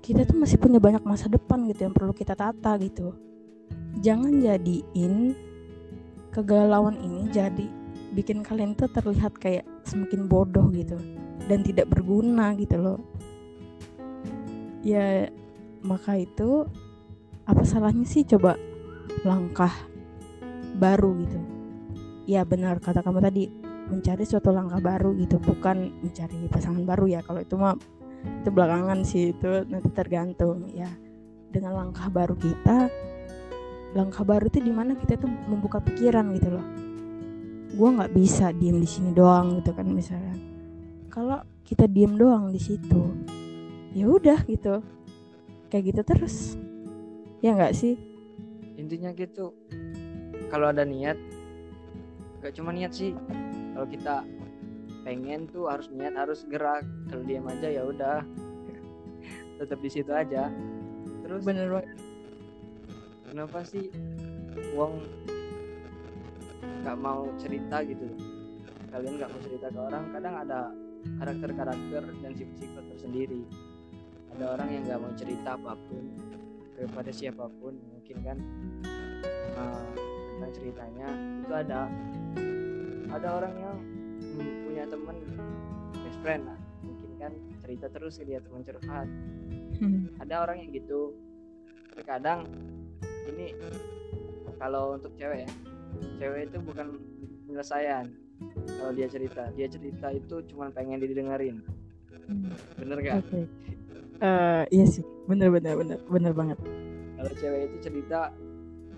kita 0.00 0.24
tuh 0.24 0.40
masih 0.40 0.56
punya 0.56 0.80
banyak 0.80 1.04
masa 1.04 1.28
depan 1.28 1.68
gitu 1.68 1.84
yang 1.84 1.92
perlu 1.92 2.16
kita 2.16 2.32
tata 2.32 2.80
gitu. 2.80 3.12
Jangan 4.00 4.40
jadiin 4.40 5.36
kegalauan 6.32 6.96
ini 6.96 7.28
jadi 7.28 7.68
bikin 8.16 8.40
kalian 8.40 8.72
tuh 8.72 8.88
terlihat 8.92 9.36
kayak 9.36 9.64
semakin 9.84 10.28
bodoh 10.28 10.68
gitu 10.72 10.96
dan 11.46 11.62
tidak 11.66 11.90
berguna 11.90 12.54
gitu 12.58 12.78
loh. 12.78 13.00
Ya 14.82 15.30
maka 15.82 16.18
itu 16.18 16.66
apa 17.46 17.62
salahnya 17.66 18.06
sih 18.06 18.22
coba 18.26 18.58
langkah 19.26 19.72
baru 20.78 21.14
gitu? 21.22 21.38
Ya 22.26 22.46
benar 22.46 22.78
kata 22.78 23.02
kamu 23.02 23.18
tadi 23.22 23.50
mencari 23.90 24.22
suatu 24.22 24.54
langkah 24.54 24.78
baru 24.78 25.12
gitu 25.18 25.42
bukan 25.42 25.90
mencari 26.02 26.46
pasangan 26.46 26.82
baru 26.86 27.10
ya. 27.10 27.20
Kalau 27.22 27.42
itu 27.42 27.54
mah 27.58 27.74
itu 28.22 28.48
belakangan 28.54 29.02
sih 29.02 29.34
itu 29.34 29.66
nanti 29.66 29.90
tergantung 29.90 30.70
ya. 30.70 30.90
Dengan 31.52 31.76
langkah 31.76 32.08
baru 32.08 32.38
kita 32.38 32.88
langkah 33.92 34.24
baru 34.24 34.48
itu 34.48 34.64
di 34.64 34.72
mana 34.72 34.96
kita 34.96 35.20
tuh 35.20 35.28
membuka 35.28 35.82
pikiran 35.82 36.32
gitu 36.32 36.48
loh. 36.54 36.66
Gue 37.72 37.88
nggak 37.92 38.12
bisa 38.16 38.52
diem 38.56 38.80
di 38.80 38.88
sini 38.88 39.10
doang 39.12 39.60
gitu 39.60 39.76
kan 39.76 39.88
misalnya 39.88 40.51
kalau 41.12 41.44
kita 41.68 41.84
diem 41.84 42.16
doang 42.16 42.48
di 42.48 42.56
situ 42.56 43.12
ya 43.92 44.08
udah 44.08 44.40
gitu. 44.48 44.80
Kayak 45.68 45.84
gitu 45.92 46.00
terus. 46.04 46.36
Ya 47.44 47.52
nggak 47.52 47.76
sih? 47.76 48.00
Intinya 48.80 49.12
gitu 49.12 49.52
kalau 50.48 50.72
ada 50.72 50.84
niat 50.84 51.20
gak 52.40 52.56
cuma 52.56 52.72
niat 52.72 52.96
sih. 52.96 53.12
Kalau 53.76 53.86
kita 53.88 54.24
pengen 55.04 55.48
tuh 55.52 55.68
harus 55.68 55.92
niat 55.92 56.16
harus 56.16 56.48
gerak. 56.48 56.84
Kalau 57.12 57.22
diam 57.28 57.44
aja 57.44 57.68
ya 57.68 57.84
udah. 57.84 58.24
Tetap 59.60 59.78
di 59.84 59.90
situ 59.92 60.12
aja. 60.12 60.48
Terus 61.22 61.44
bener 61.44 61.68
banget. 61.68 61.92
kenapa 63.32 63.64
sih 63.64 63.88
uang 64.76 65.00
nggak 66.84 66.98
mau 67.00 67.24
cerita 67.40 67.80
gitu? 67.84 68.04
Kalian 68.92 69.16
nggak 69.16 69.30
mau 69.32 69.40
cerita 69.40 69.66
ke 69.72 69.80
orang 69.80 70.04
kadang 70.12 70.36
ada 70.36 70.60
karakter-karakter 71.18 72.02
dan 72.22 72.32
sifat-sifat 72.34 72.84
tersendiri. 72.94 73.42
Ada 74.32 74.56
orang 74.56 74.68
yang 74.72 74.82
nggak 74.88 75.00
mau 75.00 75.12
cerita 75.14 75.54
apa 75.54 75.76
pun 75.76 76.04
kepada 76.72 77.10
siapa 77.14 77.46
pun 77.60 77.78
mungkin 77.94 78.16
kan 78.26 78.38
uh, 79.54 79.86
tentang 80.34 80.52
ceritanya 80.56 81.08
itu 81.44 81.52
ada. 81.52 81.80
Ada 83.12 83.28
orang 83.28 83.54
yang 83.60 83.76
punya 84.64 84.84
teman 84.88 85.16
best 85.92 86.18
friend 86.24 86.42
lah 86.48 86.58
mungkin 86.80 87.10
kan 87.20 87.32
cerita 87.60 87.86
terus 87.92 88.16
ke 88.16 88.24
dia 88.24 88.40
teman 88.40 88.64
curhat. 88.64 89.08
Ada 90.22 90.34
orang 90.48 90.64
yang 90.64 90.70
gitu. 90.72 91.12
Terkadang 91.92 92.48
ini 93.28 93.52
kalau 94.56 94.96
untuk 94.96 95.12
cewek 95.18 95.44
ya 95.44 95.50
cewek 96.22 96.48
itu 96.48 96.58
bukan 96.62 96.86
penyelesaian 97.44 98.06
kalau 98.82 98.92
dia 98.98 99.06
cerita. 99.06 99.46
Dia 99.54 99.70
cerita 99.70 100.10
itu 100.10 100.42
cuma 100.50 100.74
pengen 100.74 100.98
didengerin. 100.98 101.62
Bener 102.74 102.98
gak? 102.98 103.22
Okay 103.30 103.46
uh, 104.22 104.62
iya 104.70 104.86
sih. 104.86 105.04
Bener 105.26 105.50
bener 105.50 105.74
bener 105.76 105.98
bener 106.06 106.32
banget. 106.32 106.58
Kalau 107.18 107.32
cewek 107.38 107.60
itu 107.70 107.76
cerita 107.90 108.30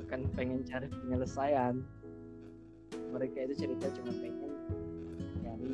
bukan 0.05 0.21
pengen 0.37 0.61
cari 0.69 0.87
penyelesaian. 0.89 1.81
Mereka 3.11 3.51
itu 3.51 3.55
cerita 3.67 3.87
cuma 3.99 4.13
pengen 4.21 4.51
cari 5.43 5.71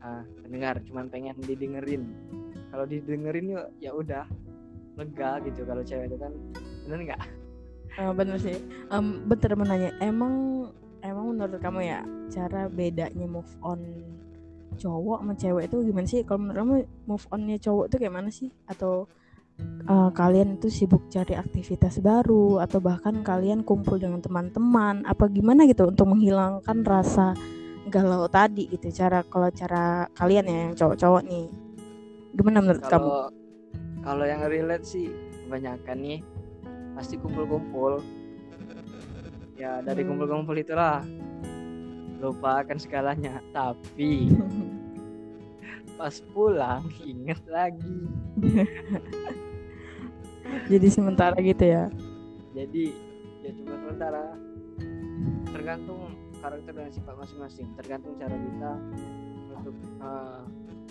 ah 0.00 0.22
pendengar. 0.46 0.74
Cuma 0.86 1.04
pengen 1.10 1.36
didengerin. 1.42 2.06
Kalau 2.70 2.86
didengerin 2.86 3.46
yuk 3.58 3.66
ya 3.82 3.90
udah. 3.92 4.26
Lega 4.96 5.44
gitu 5.44 5.68
kalau 5.68 5.82
cewek 5.84 6.08
itu 6.08 6.16
kan. 6.16 6.32
Bener 6.88 7.12
nggak? 7.12 7.22
Uh, 8.00 8.12
bener 8.16 8.36
sih. 8.40 8.56
Um, 8.88 9.24
bener 9.28 9.52
menanya 9.56 9.90
emang 10.00 10.68
emang 11.06 11.34
menurut 11.34 11.58
kamu 11.62 11.80
ya 11.86 12.00
cara 12.32 12.66
bedanya 12.66 13.26
move 13.26 13.50
on 13.62 13.80
cowok 14.76 15.18
sama 15.24 15.34
cewek 15.34 15.64
itu 15.72 15.76
gimana 15.88 16.06
sih? 16.06 16.20
Kalau 16.22 16.38
menurut 16.42 16.58
kamu 16.58 16.74
move 17.08 17.26
onnya 17.32 17.56
cowok 17.58 17.84
itu 17.88 17.96
kayak 17.96 18.14
mana 18.14 18.30
sih? 18.30 18.50
Atau 18.68 19.08
uh, 19.88 20.10
kalian 20.12 20.60
itu 20.60 20.68
sibuk 20.68 21.08
cari 21.08 21.34
aktivitas 21.34 22.04
baru 22.04 22.60
atau 22.60 22.78
bahkan 22.84 23.24
kalian 23.24 23.64
kumpul 23.64 23.96
dengan 23.96 24.20
teman-teman 24.20 25.02
apa 25.08 25.26
gimana 25.32 25.64
gitu 25.64 25.88
untuk 25.88 26.12
menghilangkan 26.12 26.84
rasa 26.84 27.32
galau 27.88 28.28
tadi 28.28 28.68
gitu? 28.68 28.92
Cara 28.92 29.24
kalau 29.24 29.48
cara 29.50 30.06
kalian 30.12 30.44
ya 30.46 30.56
yang 30.70 30.74
cowok-cowok 30.76 31.22
nih 31.24 31.46
gimana 32.36 32.60
menurut 32.60 32.84
kalo, 32.84 32.92
kamu? 32.92 33.10
kalau 34.04 34.24
yang 34.28 34.44
relate 34.44 34.84
sih 34.84 35.08
kebanyakan 35.48 35.96
nih 36.04 36.20
pasti 36.92 37.16
kumpul-kumpul 37.16 38.04
ya 39.56 39.80
dari 39.80 40.04
hmm. 40.04 40.08
kumpul-kumpul 40.12 40.56
itulah. 40.56 41.00
Lupakan 42.20 42.76
segalanya. 42.76 43.40
Tapi 43.50 44.30
pas 45.98 46.14
pulang 46.32 46.84
inget 47.02 47.40
lagi. 47.48 47.98
Jadi 50.70 50.88
sementara 50.92 51.36
gitu 51.42 51.64
ya? 51.64 51.90
Jadi 52.54 52.92
ya 53.42 53.50
cuma 53.56 53.74
sementara. 53.80 54.24
Tergantung 55.50 56.14
karakter 56.38 56.72
dan 56.76 56.92
sifat 56.92 57.14
masing-masing. 57.16 57.66
Tergantung 57.80 58.12
cara 58.20 58.36
kita 58.36 58.72
untuk 59.56 59.76
uh, 60.04 60.44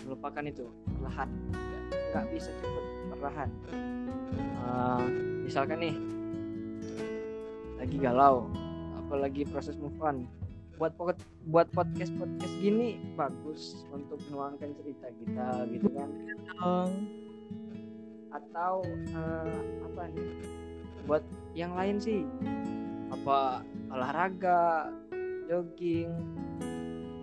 melupakan 0.03 0.43
itu. 0.43 0.65
Perlahan. 0.97 1.29
Nggak 2.11 2.25
bisa 2.33 2.49
cepet 2.49 2.85
perlahan. 3.15 3.49
Uh, 4.65 5.05
misalkan 5.45 5.77
nih 5.77 5.95
lagi 7.85 8.01
galau 8.01 8.49
apalagi 8.97 9.45
proses 9.45 9.77
move 9.77 9.93
on. 10.01 10.25
Buat 10.81 10.97
buat 11.53 11.69
podcast 11.69 12.09
podcast 12.17 12.53
gini 12.57 12.97
bagus 13.13 13.85
untuk 13.93 14.17
menuangkan 14.25 14.73
cerita 14.81 15.07
kita 15.21 15.69
gitu 15.69 15.87
kan? 15.93 16.09
Atau 18.33 18.81
uh, 19.13 19.61
apa 19.85 20.01
nih? 20.09 20.29
Buat 21.05 21.21
yang 21.53 21.77
lain 21.77 22.01
sih 22.01 22.25
apa 23.13 23.61
olahraga 23.93 24.89
jogging 25.45 26.09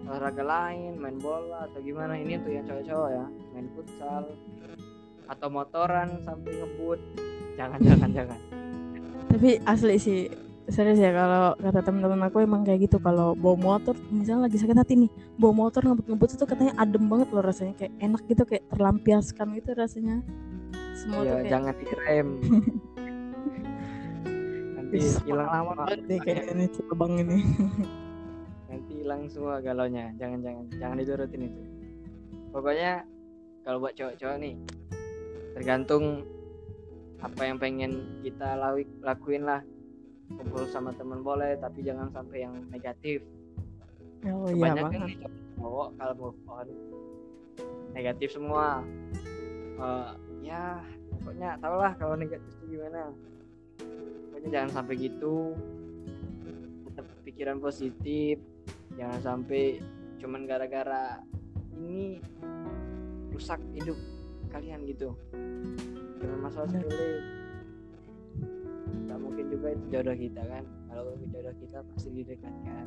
olahraga 0.06 0.46
lain 0.46 0.94
main 0.94 1.18
bola 1.18 1.66
atau 1.66 1.82
gimana? 1.82 2.14
Ini 2.14 2.38
untuk 2.38 2.54
yang 2.54 2.64
cowok-cowok 2.70 3.10
ya 3.10 3.26
main 3.50 3.66
futsal 3.74 4.30
atau 5.26 5.48
motoran 5.50 6.22
sampai 6.22 6.54
ngebut. 6.54 7.00
Jangan 7.58 7.82
jangan 7.90 8.10
jangan. 8.14 8.40
Tapi 9.26 9.58
asli 9.66 9.98
sih 9.98 10.51
serius 10.70 11.02
ya 11.02 11.10
kalau 11.10 11.58
kata 11.58 11.80
teman-teman 11.82 12.30
aku 12.30 12.44
emang 12.44 12.62
kayak 12.62 12.86
gitu. 12.86 13.02
Kalau 13.02 13.34
bawa 13.34 13.56
motor 13.58 13.98
misalnya 14.14 14.46
lagi 14.46 14.62
sakit 14.62 14.78
hati 14.78 14.94
nih 15.06 15.10
bawa 15.34 15.66
motor 15.66 15.82
ngebut-ngebut 15.82 16.38
itu 16.38 16.44
katanya 16.46 16.72
adem 16.78 17.10
banget 17.10 17.28
loh 17.34 17.42
rasanya. 17.42 17.74
Kayak 17.74 17.92
enak 17.98 18.22
gitu 18.30 18.42
kayak 18.46 18.64
terlampiaskan 18.70 19.46
gitu 19.58 19.70
rasanya. 19.74 20.16
Semua 20.94 21.24
ya, 21.24 21.26
tuh 21.26 21.36
kayak 21.42 21.50
jangan 21.50 21.74
direm. 21.82 22.28
Nanti 24.76 24.98
hilang 25.26 25.50
lama 25.50 25.72
banget 25.82 25.98
deh 26.06 26.18
kayak 26.20 26.44
ini 26.54 26.64
coba 26.70 26.92
bang 26.94 27.12
ini. 27.26 27.38
Nanti 28.70 28.92
hilang 29.02 29.20
semua 29.26 29.58
galaunya 29.58 30.14
jangan 30.20 30.38
jangan 30.44 30.64
jangan 30.78 30.96
diturutin 31.00 31.42
itu. 31.50 31.62
Pokoknya 32.52 33.02
kalau 33.66 33.82
buat 33.82 33.94
cowok-cowok 33.98 34.36
nih 34.38 34.54
tergantung 35.58 36.22
apa 37.22 37.42
yang 37.46 37.58
pengen 37.62 38.18
kita 38.26 38.58
lakuin 39.02 39.46
lah 39.46 39.62
kumpul 40.38 40.64
sama 40.68 40.90
temen 40.96 41.20
boleh 41.20 41.56
tapi 41.60 41.84
jangan 41.84 42.08
sampai 42.12 42.44
yang 42.44 42.54
negatif. 42.70 43.24
Oh 44.22 44.46
iya 44.46 44.70
kebanyakan 44.70 45.00
nih 45.10 45.18
cowok 45.58 45.88
kalau 45.98 46.14
move 46.14 46.38
on 46.46 46.68
negatif 47.92 48.28
semua. 48.34 48.86
Eh, 49.82 50.10
ya 50.46 50.80
pokoknya 51.18 51.58
tau 51.58 51.76
lah 51.78 51.92
kalau 51.98 52.14
negatif 52.14 52.48
itu 52.60 52.78
gimana. 52.78 53.10
Pokoknya 54.30 54.48
jangan 54.50 54.70
sampai 54.70 54.94
gitu. 55.00 55.56
Tetap 56.86 57.06
pikiran 57.26 57.58
positif. 57.58 58.38
Jangan 58.94 59.20
sampai 59.24 59.80
cuman 60.22 60.46
gara-gara 60.46 61.18
ini 61.74 62.22
rusak 63.34 63.58
hidup 63.74 63.98
kalian 64.52 64.86
gitu. 64.86 65.16
Jangan 66.22 66.38
masalah 66.38 66.68
sepele 66.70 67.41
juga 69.62 69.78
itu 69.78 69.84
jodoh 69.94 70.16
kita 70.18 70.42
kan. 70.42 70.64
Kalau 70.90 71.14
jodoh 71.22 71.54
kita 71.62 71.78
pasti 71.86 72.08
didekatkan. 72.10 72.84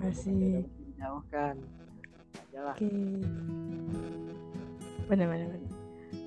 Pasti. 0.00 0.32
dijauhkan. 0.64 1.54
Aja 2.40 2.60
lah. 2.64 2.74
Oke. 2.80 2.88
Benar-benar 5.12 5.60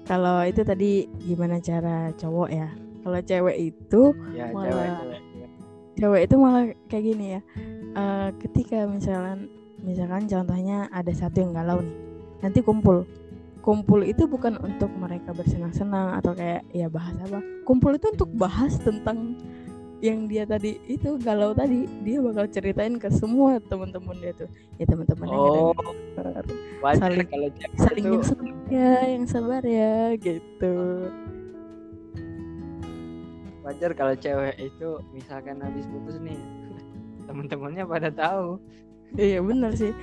kalau 0.03 0.43
itu 0.43 0.61
tadi 0.67 1.07
gimana 1.23 1.63
cara 1.63 2.11
cowok 2.13 2.49
ya? 2.51 2.67
Kalau 3.03 3.19
cewek 3.23 3.57
itu 3.71 4.01
ya 4.35 4.51
Malah- 4.51 4.67
cewek 4.67 4.83
cewek 4.83 5.21
cewek. 5.23 5.49
cewek 5.95 6.21
itu 6.27 6.35
malah 6.35 6.63
kayak 6.91 7.03
gini 7.07 7.25
ya. 7.39 7.41
Eh, 7.93 8.29
ketika 8.43 8.83
misalkan 8.85 9.47
misalkan 9.79 10.27
contohnya 10.27 10.91
ada 10.91 11.11
satu 11.15 11.39
yang 11.39 11.55
galau 11.55 11.79
nih 11.81 11.97
nanti 12.43 12.59
kumpul. 12.59 13.07
Kumpul 13.63 14.03
itu 14.03 14.27
bukan 14.27 14.59
untuk 14.59 14.91
mereka 14.91 15.31
bersenang-senang 15.31 16.19
atau 16.19 16.35
kayak 16.35 16.67
ya 16.75 16.91
bahas 16.91 17.15
apa. 17.23 17.39
Kumpul 17.63 17.95
itu 17.95 18.11
untuk 18.11 18.27
bahas 18.35 18.75
tentang 18.75 19.39
yang 20.03 20.27
dia 20.27 20.43
tadi 20.43 20.75
itu 20.91 21.15
galau 21.23 21.55
tadi 21.55 21.87
dia 22.03 22.19
bakal 22.19 22.43
ceritain 22.51 22.99
ke 22.99 23.07
semua 23.07 23.55
teman-teman 23.71 24.11
dia 24.19 24.35
tuh. 24.35 24.51
Ya 24.75 24.83
teman-temannya 24.83 25.31
oh 25.31 25.71
saling- 26.99 27.23
kalau 27.31 27.49
cewek 27.55 27.77
saling 27.79 28.03
itu 28.03 28.11
yang 28.11 28.23
sabar 28.27 28.51
ya 28.67 28.91
yang 29.07 29.25
sabar 29.25 29.63
ya 29.63 29.95
gitu. 30.19 30.75
Wajar 33.63 33.91
kalau 33.95 34.13
cewek 34.19 34.59
itu 34.59 34.89
misalkan 35.15 35.63
habis 35.63 35.87
putus 35.87 36.19
nih 36.19 36.35
teman-temannya 37.31 37.87
pada 37.87 38.11
tahu. 38.11 38.59
Iya 39.15 39.39
bener 39.39 39.71
sih. 39.71 39.95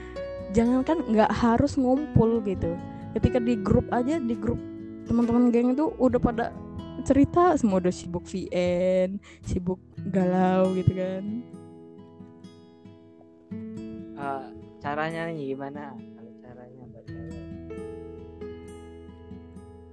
Jangankan 0.57 1.13
nggak 1.13 1.29
harus 1.29 1.77
ngumpul 1.77 2.41
gitu. 2.49 2.73
Ketika 3.13 3.37
di 3.37 3.53
grup 3.61 3.85
aja 3.93 4.17
di 4.17 4.33
grup 4.33 4.57
teman-teman 5.05 5.53
geng 5.53 5.77
itu 5.77 5.93
udah 6.01 6.17
pada 6.17 6.57
cerita 7.03 7.57
semua 7.57 7.81
udah 7.81 7.93
sibuk 7.93 8.25
VN, 8.29 9.17
sibuk 9.45 9.81
galau 10.09 10.73
gitu 10.73 10.93
kan. 10.97 11.25
Eh, 14.21 14.45
caranya 14.81 15.29
nih 15.29 15.57
gimana? 15.57 15.93
Kalau 15.97 16.33
caranya 16.41 16.83
buat 16.93 17.07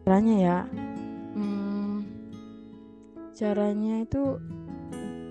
Caranya 0.08 0.36
ya, 0.40 0.58
hmm, 1.36 1.96
caranya 3.36 4.08
itu 4.08 4.40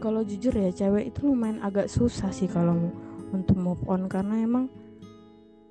kalau 0.05 0.21
jujur 0.21 0.53
ya 0.53 0.69
cewek 0.69 1.09
itu 1.13 1.25
lumayan 1.25 1.65
agak 1.65 1.89
susah 1.89 2.29
sih 2.29 2.45
kalau 2.45 2.93
untuk 3.33 3.57
move 3.57 3.81
on. 3.89 4.05
Karena 4.05 4.45
emang 4.45 4.69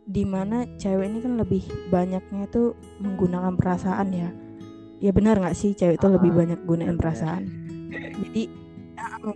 di 0.05 0.25
mana 0.25 0.65
cewek 0.81 1.05
ini 1.05 1.19
kan 1.21 1.33
lebih 1.37 1.61
banyaknya 1.93 2.49
itu 2.49 2.73
menggunakan 3.01 3.53
perasaan 3.57 4.09
ya. 4.09 4.29
Ya 5.01 5.13
benar 5.13 5.37
nggak 5.37 5.53
sih? 5.57 5.77
Cewek 5.77 6.01
itu 6.01 6.07
lebih 6.09 6.31
Ah, 6.31 6.37
banyak 6.41 6.59
gunain 6.65 6.97
perasaan. 6.97 7.45
Jadi 8.25 8.64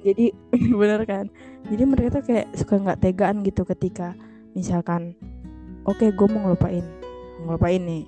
jadi 0.06 0.32
benar 0.80 1.02
kan? 1.06 1.26
Jadi 1.68 1.84
mereka 1.86 2.20
tuh 2.20 2.24
kayak 2.26 2.48
suka 2.56 2.80
nggak 2.80 3.00
tegaan 3.04 3.44
gitu 3.44 3.64
ketika 3.68 4.16
misalkan 4.58 5.14
oke 5.86 6.02
gue 6.02 6.28
mau 6.28 6.50
ngelupain 6.50 6.86
ngelupain 7.46 7.82
nih. 7.84 8.06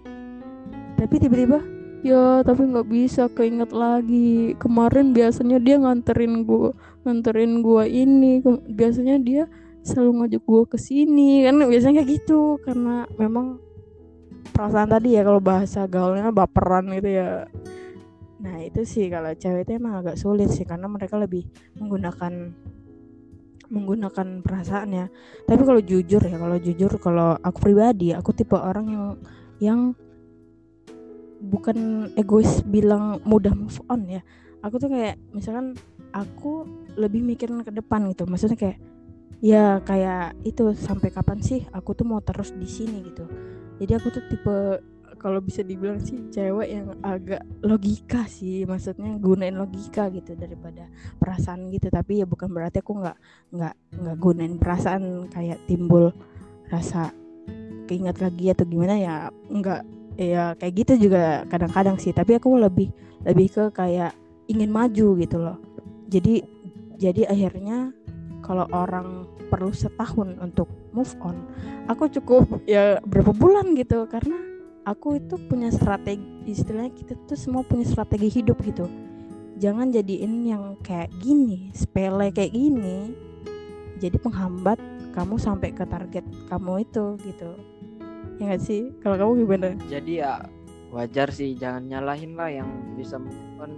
Tapi 0.99 1.15
tiba-tiba 1.17 1.59
ya 2.01 2.41
tapi 2.41 2.65
nggak 2.65 2.87
bisa 2.87 3.29
keinget 3.31 3.71
lagi. 3.71 4.57
Kemarin 4.57 5.13
biasanya 5.13 5.57
dia 5.61 5.77
nganterin 5.79 6.43
gua 6.43 6.73
nganterin 7.07 7.61
gua 7.63 7.87
ini. 7.87 8.41
Biasanya 8.71 9.21
dia 9.21 9.43
selalu 9.81 10.25
ngajak 10.25 10.43
gua 10.45 10.63
ke 10.67 10.77
sini 10.77 11.45
kan? 11.45 11.57
Biasanya 11.61 12.01
kayak 12.01 12.09
gitu 12.21 12.61
karena 12.61 13.05
memang 13.17 13.61
perasaan 14.51 14.89
tadi 14.91 15.15
ya 15.15 15.25
kalau 15.25 15.41
bahasa 15.41 15.87
gaulnya 15.87 16.29
baperan 16.29 16.91
gitu 16.91 17.09
ya 17.17 17.47
nah 18.41 18.57
itu 18.57 18.81
sih 18.81 19.05
kalau 19.07 19.37
cewek 19.37 19.69
itu 19.69 19.77
emang 19.77 20.01
agak 20.01 20.17
sulit 20.17 20.49
sih 20.49 20.65
karena 20.65 20.89
mereka 20.89 21.21
lebih 21.21 21.45
menggunakan 21.77 22.49
menggunakan 23.71 24.43
perasaan 24.43 24.89
ya. 24.91 25.05
Tapi 25.47 25.61
kalau 25.63 25.79
jujur 25.79 26.19
ya 26.19 26.35
kalau 26.35 26.59
jujur 26.59 26.91
kalau 26.99 27.39
aku 27.39 27.71
pribadi 27.71 28.11
aku 28.11 28.35
tipe 28.35 28.59
orang 28.59 28.85
yang 28.91 29.05
yang 29.63 29.79
bukan 31.41 32.11
egois 32.19 32.61
bilang 32.67 33.23
mudah 33.23 33.55
move 33.55 33.79
on 33.87 34.05
ya. 34.11 34.21
Aku 34.61 34.77
tuh 34.77 34.91
kayak 34.91 35.17
misalkan 35.31 35.73
aku 36.11 36.67
lebih 36.99 37.23
mikirin 37.23 37.63
ke 37.63 37.71
depan 37.71 38.11
gitu 38.11 38.27
maksudnya 38.27 38.59
kayak 38.59 38.77
ya 39.41 39.79
kayak 39.81 40.37
itu 40.45 40.75
sampai 40.75 41.09
kapan 41.09 41.39
sih 41.41 41.65
aku 41.71 41.95
tuh 41.95 42.05
mau 42.05 42.19
terus 42.19 42.51
di 42.53 42.67
sini 42.67 43.01
gitu. 43.07 43.25
Jadi 43.81 43.91
aku 43.97 44.07
tuh 44.13 44.23
tipe 44.29 44.57
kalau 45.21 45.37
bisa 45.37 45.61
dibilang 45.61 46.01
sih 46.01 46.17
cewek 46.33 46.65
yang 46.65 46.97
agak 47.05 47.45
logika 47.61 48.25
sih 48.25 48.65
maksudnya 48.65 49.21
gunain 49.21 49.53
logika 49.53 50.09
gitu 50.09 50.33
daripada 50.33 50.89
perasaan 51.21 51.69
gitu. 51.69 51.93
Tapi 51.93 52.25
ya 52.25 52.25
bukan 52.25 52.49
berarti 52.49 52.81
aku 52.81 52.97
nggak 52.97 53.17
nggak 53.53 53.75
nggak 54.01 54.17
gunain 54.17 54.57
perasaan 54.57 55.29
kayak 55.29 55.61
timbul 55.69 56.09
rasa 56.73 57.13
keinget 57.85 58.17
lagi 58.17 58.49
atau 58.49 58.65
gimana 58.65 58.97
ya 58.97 59.15
nggak 59.29 59.81
ya 60.17 60.57
kayak 60.57 60.73
gitu 60.73 61.05
juga 61.05 61.45
kadang-kadang 61.53 62.01
sih. 62.01 62.17
Tapi 62.17 62.41
aku 62.41 62.57
lebih 62.57 62.89
lebih 63.21 63.47
ke 63.53 63.63
kayak 63.77 64.17
ingin 64.49 64.73
maju 64.73 65.21
gitu 65.21 65.37
loh. 65.37 65.61
Jadi 66.09 66.41
jadi 66.97 67.29
akhirnya 67.29 67.93
kalau 68.41 68.65
orang 68.73 69.29
perlu 69.53 69.69
setahun 69.69 70.33
untuk 70.41 70.65
move 70.97 71.13
on 71.21 71.45
aku 71.85 72.09
cukup 72.09 72.65
ya 72.65 72.97
berapa 73.05 73.37
bulan 73.37 73.77
gitu. 73.77 74.09
Karena 74.09 74.50
aku 74.85 75.21
itu 75.21 75.35
punya 75.45 75.69
strategi 75.69 76.23
istilahnya 76.49 76.91
kita 76.93 77.13
tuh 77.29 77.37
semua 77.37 77.61
punya 77.61 77.85
strategi 77.85 78.41
hidup 78.41 78.57
gitu. 78.65 78.89
Jangan 79.61 79.93
jadiin 79.93 80.49
yang 80.49 80.63
kayak 80.81 81.13
gini 81.21 81.69
sepele 81.69 82.33
kayak 82.33 82.49
gini 82.49 83.13
jadi 84.01 84.17
penghambat 84.17 84.81
kamu 85.13 85.37
sampai 85.37 85.69
ke 85.69 85.85
target 85.85 86.25
kamu 86.49 86.81
itu 86.81 87.21
gitu. 87.21 87.53
Ya 88.41 88.49
nggak 88.49 88.61
sih? 88.65 88.89
Kalau 89.05 89.15
kamu 89.21 89.45
gimana? 89.45 89.77
Jadi 89.85 90.25
ya 90.25 90.41
wajar 90.89 91.29
sih 91.29 91.53
jangan 91.53 91.85
nyalahin 91.85 92.33
lah 92.33 92.49
yang 92.49 92.69
bisa 92.97 93.21
on 93.61 93.77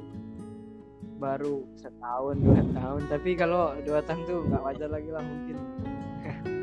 baru 1.20 1.68
setahun 1.76 2.40
dua 2.40 2.64
tahun. 2.72 3.02
Tapi 3.12 3.30
kalau 3.36 3.76
dua 3.84 4.00
tahun 4.08 4.24
tuh 4.24 4.40
nggak 4.48 4.64
wajar 4.64 4.90
lagi 4.96 5.10
lah 5.12 5.24
mungkin. 5.28 5.58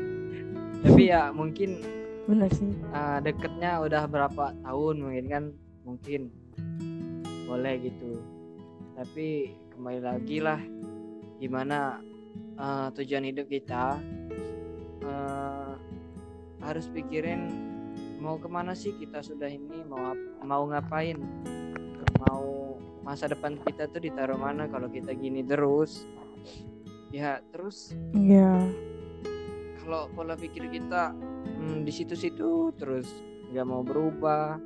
Tapi 0.81 1.03
ya 1.05 1.29
mungkin 1.29 2.00
bener 2.27 2.49
sih. 2.53 2.71
Uh, 2.93 3.17
deketnya 3.23 3.81
udah 3.81 4.03
berapa 4.05 4.53
tahun 4.61 4.95
mungkin 5.01 5.25
kan? 5.29 5.43
Mungkin. 5.87 6.21
Boleh 7.49 7.73
gitu. 7.81 8.21
Tapi 8.95 9.57
kembali 9.73 10.01
lagi 10.03 10.37
lah 10.39 10.59
gimana 11.41 11.99
uh, 12.57 12.87
tujuan 12.93 13.25
hidup 13.25 13.49
kita? 13.49 13.97
Uh, 15.01 15.73
harus 16.61 16.85
pikirin 16.93 17.49
mau 18.21 18.37
ke 18.37 18.45
mana 18.45 18.77
sih 18.77 18.93
kita 18.95 19.25
sudah 19.25 19.49
ini? 19.49 19.81
Mau 19.89 20.13
mau 20.45 20.63
ngapain? 20.69 21.17
Mau 22.29 22.77
masa 23.01 23.25
depan 23.25 23.57
kita 23.65 23.89
tuh 23.89 23.97
ditaruh 23.97 24.37
mana 24.37 24.69
kalau 24.69 24.85
kita 24.85 25.17
gini 25.17 25.41
terus? 25.41 26.05
Ya 27.11 27.43
terus 27.51 27.91
Iya. 28.15 28.71
kalau 29.81 30.07
pola 30.13 30.37
pikir 30.37 30.69
kita 30.71 31.11
hmm, 31.61 31.85
di 31.85 31.91
situ-situ 31.93 32.73
terus 32.75 33.05
nggak 33.53 33.67
mau 33.67 33.85
berubah 33.85 34.57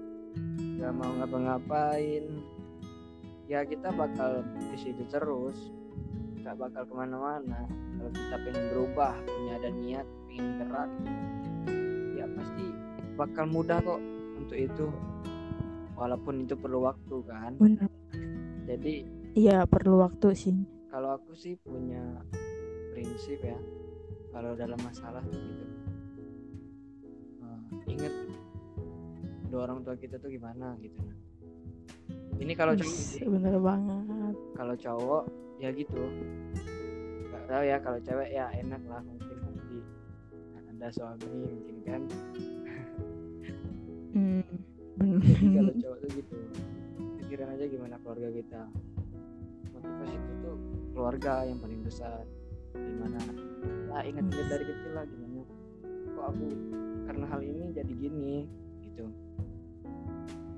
nggak 0.76 0.94
mau 0.96 1.12
ngapa-ngapain. 1.20 2.26
Ya 3.46 3.62
kita 3.62 3.94
bakal 3.94 4.42
di 4.58 4.78
situ 4.78 5.06
terus 5.08 5.72
nggak 6.42 6.56
bakal 6.58 6.84
ke 6.88 6.94
mana-mana. 6.94 7.68
Kalau 7.70 8.12
kita 8.12 8.36
pengen 8.42 8.66
berubah 8.74 9.14
punya 9.24 9.54
ada 9.62 9.70
niat 9.72 10.08
pengen 10.28 10.48
gerak 10.60 10.92
ya 12.16 12.26
pasti 12.32 12.66
bakal 13.16 13.46
mudah 13.48 13.80
kok 13.80 14.02
untuk 14.40 14.58
itu. 14.58 14.88
Walaupun 15.96 16.44
itu 16.44 16.60
perlu 16.60 16.84
waktu 16.84 17.16
kan. 17.24 17.56
Bener 17.56 17.88
jadi 18.66 19.06
iya 19.38 19.64
perlu 19.64 20.02
waktu 20.02 20.36
sih. 20.36 20.58
Kalau 20.92 21.16
aku 21.16 21.36
sih 21.38 21.56
punya 21.60 22.02
prinsip 22.92 23.40
ya 23.44 23.60
kalau 24.32 24.56
dalam 24.56 24.80
masalah 24.84 25.24
gitu 25.32 25.75
Ingat 27.88 28.14
dua 29.50 29.62
orang 29.70 29.86
tua 29.86 29.96
kita 29.96 30.20
tuh 30.20 30.28
gimana 30.28 30.76
gitu 30.84 31.00
ini 32.36 32.54
kalau 32.54 32.76
cowok 32.76 32.92
Wis, 32.92 33.16
sih. 33.16 33.24
bener 33.24 33.56
banget. 33.64 34.36
Kalau 34.60 34.76
cowok 34.76 35.24
ya 35.64 35.70
gitu. 35.72 36.04
Nggak 37.32 37.44
tahu 37.48 37.64
ya 37.64 37.78
kalau 37.80 38.00
cewek 38.04 38.30
ya 38.36 38.46
enak 38.60 38.82
lah 38.92 39.02
mungkin 39.08 39.38
nanti 39.40 39.78
ada 40.76 40.88
suami 40.92 41.28
mungkin 41.28 41.76
kan. 41.84 42.02
Hmm, 44.16 44.48
jadi 44.96 45.60
kalau 45.60 45.74
cowok 45.76 45.98
tuh 46.00 46.10
gitu 46.16 46.38
pikiran 47.20 47.52
aja 47.52 47.68
gimana 47.68 48.00
keluarga 48.00 48.32
kita. 48.32 48.64
Motivasi 49.76 50.16
itu 50.16 50.34
tuh 50.40 50.56
keluarga 50.96 51.44
yang 51.44 51.60
paling 51.60 51.84
besar. 51.84 52.24
Gimana? 52.72 53.20
Lah 53.92 54.08
ingat-ingat 54.08 54.48
dari 54.48 54.64
kecil 54.72 54.96
lah 54.96 55.04
gimana. 55.04 55.44
Kok 56.16 56.26
aku 56.32 56.48
karena 57.06 57.26
hal 57.30 57.42
ini 57.42 57.72
jadi 57.74 57.94
gini 57.94 58.34
gitu 58.82 59.06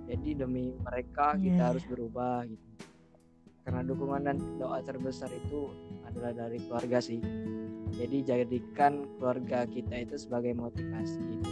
jadi 0.08 0.30
demi 0.48 0.72
mereka 0.80 1.36
kita 1.36 1.60
Iya, 1.60 1.68
harus 1.76 1.84
berubah 1.86 2.48
gitu 2.48 2.66
karena 3.68 3.84
dukungan 3.84 4.22
dan 4.24 4.38
doa 4.56 4.80
terbesar 4.80 5.28
itu 5.36 5.68
adalah 6.08 6.32
dari 6.32 6.58
keluarga 6.64 7.04
sih 7.04 7.20
jadi 7.98 8.18
jadikan 8.24 9.10
keluarga 9.18 9.66
kita 9.66 10.06
itu 10.06 10.16
sebagai 10.22 10.54
motivasi 10.54 11.18
gitu. 11.18 11.52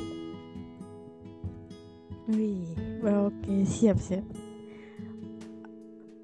Wih, 2.30 2.70
oke 3.02 3.54
siap 3.66 3.98
siap. 3.98 4.26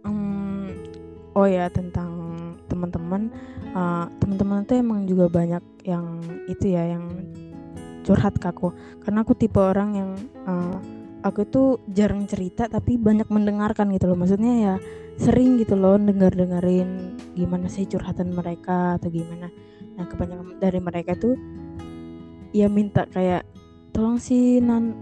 Em, 0.05 0.73
oh 1.37 1.47
ya 1.49 1.69
tentang 1.73 2.11
teman-teman, 2.69 3.33
eh, 3.73 4.05
teman-teman 4.21 4.65
tuh 4.65 4.77
emang 4.77 5.05
juga 5.09 5.25
banyak 5.29 5.61
yang 5.85 6.21
itu 6.45 6.73
ya 6.73 6.97
yang 6.97 7.05
curhat 8.03 8.37
ke 8.37 8.47
aku. 8.49 8.73
Karena 9.01 9.21
aku 9.25 9.33
tipe 9.37 9.57
orang 9.57 9.89
yang 9.95 10.09
eh, 10.47 10.77
aku 11.21 11.45
tuh 11.47 11.67
jarang 11.89 12.25
cerita 12.25 12.65
tapi 12.67 12.97
banyak 12.97 13.29
mendengarkan 13.29 13.89
gitu 13.93 14.11
loh. 14.11 14.17
Maksudnya 14.17 14.53
ya 14.57 14.73
sering 15.19 15.61
gitu 15.61 15.77
loh 15.77 15.99
dengar 15.99 16.33
dengerin 16.33 17.19
gimana 17.37 17.69
sih 17.69 17.85
curhatan 17.85 18.33
mereka 18.33 18.97
atau 18.97 19.09
gimana. 19.13 19.47
Nah 19.97 20.05
kebanyakan 20.09 20.57
dari 20.57 20.79
mereka 20.81 21.13
tuh 21.17 21.35
ya 22.51 22.67
minta 22.67 23.07
kayak 23.07 23.47
tolong 23.95 24.19
sih 24.19 24.59
nan 24.59 24.95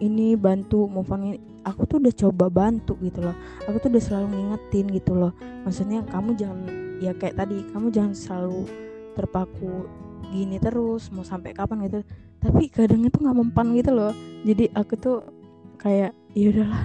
ini 0.00 0.36
bantu 0.36 0.88
move 0.88 1.08
on 1.08 1.32
ini 1.32 1.38
aku 1.64 1.88
tuh 1.88 1.96
udah 2.00 2.14
coba 2.14 2.46
bantu 2.48 2.96
gitu 3.00 3.24
loh 3.24 3.36
aku 3.64 3.76
tuh 3.80 3.88
udah 3.92 4.02
selalu 4.02 4.26
ngingetin 4.32 4.86
gitu 4.92 5.12
loh 5.16 5.32
maksudnya 5.64 6.04
kamu 6.08 6.36
jangan 6.36 6.60
ya 7.00 7.12
kayak 7.16 7.36
tadi 7.36 7.64
kamu 7.72 7.92
jangan 7.92 8.14
selalu 8.14 8.64
terpaku 9.16 9.88
gini 10.32 10.56
terus 10.58 11.08
mau 11.14 11.22
sampai 11.22 11.54
kapan 11.54 11.86
gitu. 11.86 12.00
Tapi 12.42 12.70
kadang 12.70 13.02
itu 13.02 13.16
nggak 13.18 13.36
mempan 13.36 13.72
gitu 13.74 13.90
loh. 13.94 14.12
Jadi 14.46 14.70
aku 14.74 14.94
tuh 14.98 15.18
kayak 15.80 16.12
ya 16.36 16.46
udahlah 16.52 16.84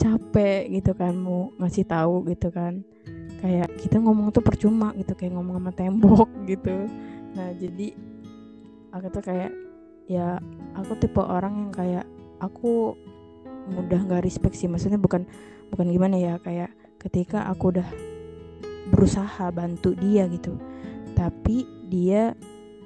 capek 0.00 0.72
gitu 0.72 0.92
kan 0.96 1.12
mau 1.14 1.52
ngasih 1.60 1.84
tahu 1.86 2.26
gitu 2.28 2.48
kan. 2.50 2.80
Kayak 3.40 3.72
kita 3.80 3.96
ngomong 4.00 4.32
tuh 4.32 4.44
percuma 4.44 4.92
gitu 4.96 5.16
kayak 5.16 5.32
ngomong 5.36 5.60
sama 5.60 5.72
tembok 5.72 6.28
gitu. 6.50 6.88
Nah 7.36 7.52
jadi 7.56 7.94
aku 8.90 9.06
tuh 9.12 9.22
kayak 9.24 9.52
ya 10.10 10.42
aku 10.74 10.98
tipe 10.98 11.22
orang 11.22 11.68
yang 11.68 11.72
kayak 11.72 12.06
aku 12.42 12.98
mudah 13.70 14.00
nggak 14.04 14.24
respect 14.24 14.56
sih. 14.58 14.68
Maksudnya 14.68 14.98
bukan 14.98 15.24
bukan 15.70 15.86
gimana 15.88 16.18
ya 16.18 16.34
kayak 16.42 16.74
ketika 17.00 17.46
aku 17.48 17.72
udah 17.78 17.88
berusaha 18.90 19.48
bantu 19.54 19.94
dia 19.96 20.26
gitu. 20.28 20.58
Tapi 21.14 21.64
dia 21.90 22.34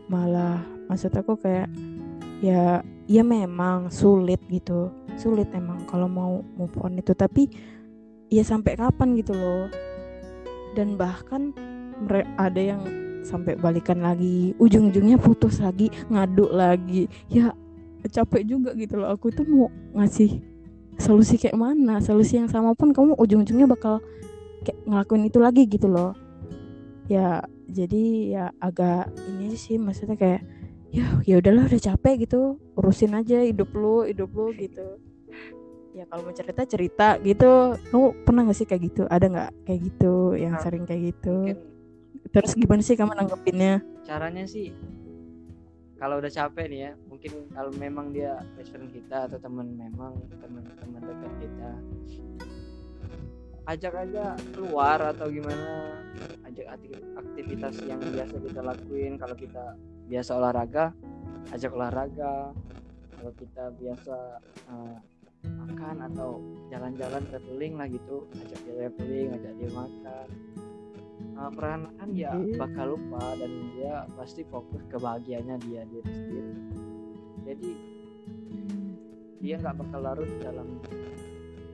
malah 0.08 0.60
maksud 0.90 1.12
aku 1.16 1.40
kayak 1.40 1.68
ya 2.44 2.84
ya 3.08 3.22
memang 3.24 3.88
sulit 3.88 4.40
gitu. 4.48 4.92
Sulit 5.14 5.48
emang 5.54 5.84
kalau 5.88 6.08
mau 6.08 6.40
move 6.56 6.74
on 6.80 6.98
itu. 6.98 7.12
Tapi 7.14 7.48
ya 8.32 8.42
sampai 8.44 8.76
kapan 8.76 9.16
gitu 9.16 9.32
loh. 9.32 9.68
Dan 10.74 10.98
bahkan 10.98 11.54
ada 12.36 12.58
yang 12.58 12.82
sampai 13.24 13.56
balikan 13.56 14.02
lagi. 14.02 14.52
Ujung-ujungnya 14.60 15.16
putus 15.16 15.62
lagi 15.62 15.88
ngaduk 16.10 16.50
lagi. 16.52 17.08
Ya 17.30 17.54
capek 18.04 18.44
juga 18.44 18.76
gitu 18.76 19.00
loh. 19.00 19.08
Aku 19.14 19.32
tuh 19.32 19.46
mau 19.48 19.72
ngasih 19.96 20.42
solusi 21.00 21.40
kayak 21.40 21.56
mana? 21.56 22.02
Solusi 22.02 22.36
yang 22.36 22.50
sama 22.50 22.76
pun 22.76 22.92
kamu 22.92 23.16
ujung-ujungnya 23.16 23.70
bakal 23.70 24.04
kayak 24.66 24.80
ngelakuin 24.84 25.24
itu 25.28 25.38
lagi 25.40 25.62
gitu 25.64 25.88
loh. 25.88 26.12
Ya 27.08 27.44
jadi 27.68 28.04
ya 28.28 28.44
agak 28.60 29.12
ini 29.30 29.56
sih 29.56 29.80
maksudnya 29.80 30.16
kayak 30.18 30.42
ya 30.94 31.06
ya 31.26 31.40
udahlah 31.40 31.66
udah 31.66 31.80
capek 31.80 32.28
gitu. 32.28 32.60
Urusin 32.78 33.16
aja 33.16 33.42
hidup 33.42 33.70
lu 33.74 34.04
hidup 34.06 34.30
lu 34.32 34.54
gitu. 34.56 34.98
Ya 35.94 36.04
kalau 36.10 36.26
mau 36.26 36.34
cerita 36.34 36.62
cerita 36.66 37.08
gitu. 37.22 37.78
Kamu 37.90 38.26
pernah 38.26 38.46
gak 38.50 38.58
sih 38.58 38.66
kayak 38.66 38.82
gitu? 38.90 39.02
Ada 39.06 39.26
nggak 39.30 39.50
kayak 39.66 39.80
gitu 39.90 40.14
yang 40.34 40.58
Nah, 40.58 40.62
sering 40.62 40.84
kayak 40.84 41.14
gitu? 41.14 41.36
Mungkin 41.54 41.58
terus 42.34 42.52
gimana 42.58 42.82
sih 42.82 42.98
kamu 42.98 43.14
nanggepinnya? 43.14 43.82
Caranya 44.02 44.44
sih 44.44 44.74
kalau 46.04 46.20
udah 46.20 46.28
capek 46.28 46.66
nih 46.68 46.80
ya 46.90 46.92
mungkin 47.08 47.32
kalau 47.54 47.70
memang 47.80 48.12
dia 48.12 48.36
best 48.58 48.74
friend 48.74 48.90
kita 48.92 49.30
atau 49.30 49.38
teman 49.38 49.72
memang 49.72 50.12
teman-teman 50.42 51.00
dekat 51.00 51.32
kita 51.40 51.70
ajak 53.64 53.94
aja 53.96 54.36
keluar 54.52 55.00
atau 55.00 55.28
gimana. 55.28 56.00
Ajak 56.44 56.66
akti- 56.78 57.04
aktivitas 57.16 57.74
yang 57.84 58.00
biasa 58.00 58.34
kita 58.38 58.60
lakuin. 58.60 59.12
Kalau 59.16 59.34
kita 59.34 59.64
biasa 60.06 60.30
olahraga 60.36 60.92
ajak 61.52 61.72
olahraga. 61.72 62.52
Kalau 63.14 63.32
kita 63.40 63.64
biasa 63.80 64.16
eh, 64.68 64.96
makan 65.44 65.96
atau 66.12 66.40
jalan-jalan 66.68 67.22
traveling 67.28 67.74
lah 67.76 67.88
gitu 67.88 68.24
ajak 68.36 68.60
dia 68.64 68.72
traveling 68.76 69.28
ajak 69.32 69.52
dia 69.56 69.70
makan. 69.72 70.28
Uh, 71.34 71.50
perlahan-lahan 71.50 72.10
ya 72.14 72.30
Iya. 72.30 72.56
bakal 72.62 72.94
lupa 72.94 73.34
dan 73.34 73.50
dia 73.74 74.06
pasti 74.14 74.46
fokus 74.46 74.86
ke 74.86 74.94
bahagianya 74.94 75.58
dia 75.66 75.82
diri 75.82 76.12
sendiri. 76.14 76.54
Jadi 77.42 77.70
dia 79.42 79.58
nggak 79.58 79.76
bakal 79.82 80.00
larut 80.00 80.30
dalam 80.38 80.78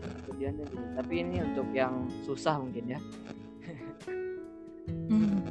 kesedihannya 0.00 0.64
gitu. 0.66 0.84
tapi 0.96 1.14
ini 1.18 1.36
untuk 1.42 1.68
yang 1.70 1.94
susah 2.22 2.56
mungkin 2.56 2.96
ya 2.96 3.00
Hmm. 5.10 5.42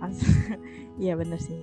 Iya 1.00 1.16
bener 1.16 1.36
sih. 1.36 1.60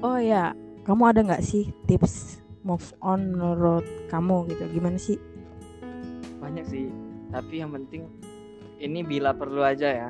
Oh 0.00 0.16
ya, 0.16 0.52
kamu 0.84 1.02
ada 1.08 1.20
nggak 1.24 1.40
sih 1.40 1.68
tips 1.84 2.40
move 2.60 2.84
on 3.00 3.32
menurut 3.32 3.84
kamu 4.08 4.48
gitu? 4.48 4.64
Gimana 4.70 4.96
sih? 4.96 5.16
banyak 6.36 6.62
sih 6.64 6.86
tapi 7.28 7.58
yang 7.58 7.74
penting 7.74 8.06
ini 8.78 9.02
bila 9.02 9.34
perlu 9.34 9.66
aja 9.66 9.88
ya 9.88 10.08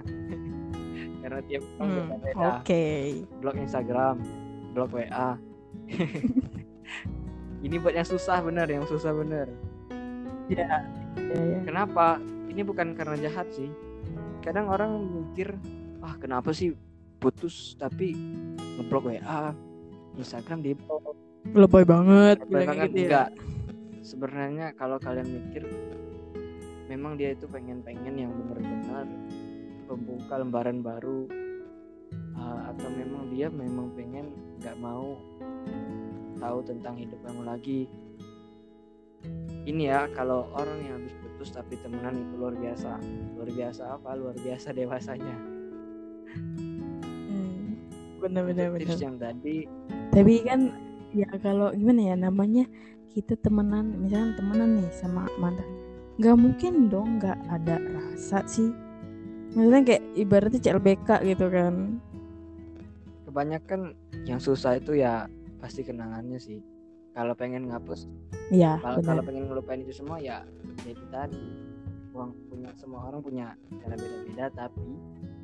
karena 1.25 1.41
tiap 1.49 1.63
orang 1.79 1.89
Hmm, 1.89 1.97
beda-beda 2.13 2.47
Oke. 2.61 2.85
blog 3.41 3.57
Instagram 3.57 4.17
blog 4.77 4.91
WA 4.93 5.39
ini 7.65 7.77
buat 7.79 7.95
yang 7.95 8.05
susah 8.05 8.45
bener 8.45 8.69
yang 8.69 8.85
susah 8.85 9.17
bener 9.17 9.49
Ya, 10.47 10.85
ya, 11.17 11.41
ya. 11.41 11.59
Kenapa? 11.65 12.21
Ini 12.53 12.63
bukan 12.63 12.97
karena 12.97 13.17
jahat 13.21 13.49
sih. 13.53 13.69
Kadang 14.45 14.71
orang 14.71 15.03
mikir, 15.03 15.57
ah 16.05 16.15
kenapa 16.17 16.55
sih 16.55 16.73
putus 17.19 17.75
tapi 17.81 18.15
ngeblok 18.79 19.11
WA, 19.11 19.53
Instagram 20.17 20.63
di. 20.63 20.73
Lebay 21.53 21.85
banget. 21.87 22.43
Lebay 22.47 22.65
banget 22.67 22.89
gitu 22.95 23.11
ya. 23.11 23.27
Sebenarnya 24.07 24.71
kalau 24.79 25.03
kalian 25.03 25.27
mikir, 25.27 25.67
memang 26.87 27.19
dia 27.19 27.35
itu 27.35 27.51
pengen-pengen 27.51 28.15
yang 28.15 28.31
benar-benar 28.31 29.07
membuka 29.87 30.35
lembaran 30.39 30.79
baru, 30.83 31.27
Ah, 32.37 32.71
atau 32.71 32.89
memang 32.93 33.33
dia 33.33 33.49
memang 33.49 33.91
pengen 33.97 34.31
nggak 34.61 34.77
mau 34.77 35.17
tahu 36.37 36.59
tentang 36.69 36.95
hidup 37.01 37.19
kamu 37.25 37.43
lagi. 37.49 37.89
Ini 39.67 39.83
ya 39.91 40.07
kalau 40.15 40.47
orang 40.55 40.79
yang 40.81 40.95
habis 41.03 41.15
putus 41.19 41.51
tapi 41.51 41.75
temenan 41.83 42.15
itu 42.15 42.39
luar 42.39 42.55
biasa. 42.55 43.03
Luar 43.35 43.51
biasa 43.51 43.83
apa? 43.99 44.11
Luar 44.15 44.37
biasa 44.39 44.71
dewasanya. 44.71 45.37
Hmm, 46.31 47.75
Bener-bener 48.23 48.71
Untuk 48.71 48.79
bener. 48.79 48.89
tips 48.95 49.03
yang 49.03 49.17
tadi 49.19 49.57
Tapi 50.11 50.35
kan 50.43 50.61
ya 51.13 51.29
kalau 51.39 51.75
gimana 51.75 52.01
ya 52.03 52.17
namanya 52.17 52.65
kita 53.11 53.33
temenan, 53.41 53.97
misalnya 53.97 54.37
temenan 54.37 54.71
nih 54.77 54.91
sama 54.93 55.25
mantan, 55.37 55.65
nggak 56.17 56.37
mungkin 56.37 56.73
dong 56.87 57.17
nggak 57.17 57.39
ada 57.49 57.81
rasa 57.81 58.45
sih. 58.45 58.69
maksudnya 59.57 59.83
kayak 59.89 60.05
ibaratnya 60.13 60.61
CLBK 60.61 61.09
gitu 61.25 61.49
kan 61.49 61.97
kebanyakan 63.25 63.97
yang 64.29 64.37
susah 64.37 64.77
itu 64.77 65.01
ya 65.01 65.25
pasti 65.57 65.81
kenangannya 65.81 66.37
sih 66.37 66.61
kalau 67.17 67.33
pengen 67.33 67.73
ngapus 67.73 68.05
iya 68.53 68.77
kalau 68.85 69.25
pengen 69.25 69.49
ngelupain 69.49 69.81
itu 69.81 70.05
semua 70.05 70.21
ya, 70.21 70.45
ya 70.85 70.91
itu 70.93 71.07
tadi. 71.09 71.41
Uang 72.17 72.33
punya 72.49 72.73
semua 72.77 73.13
orang 73.13 73.21
punya 73.21 73.47
cara 73.81 73.97
beda-beda 73.97 74.47
tapi 74.53 74.89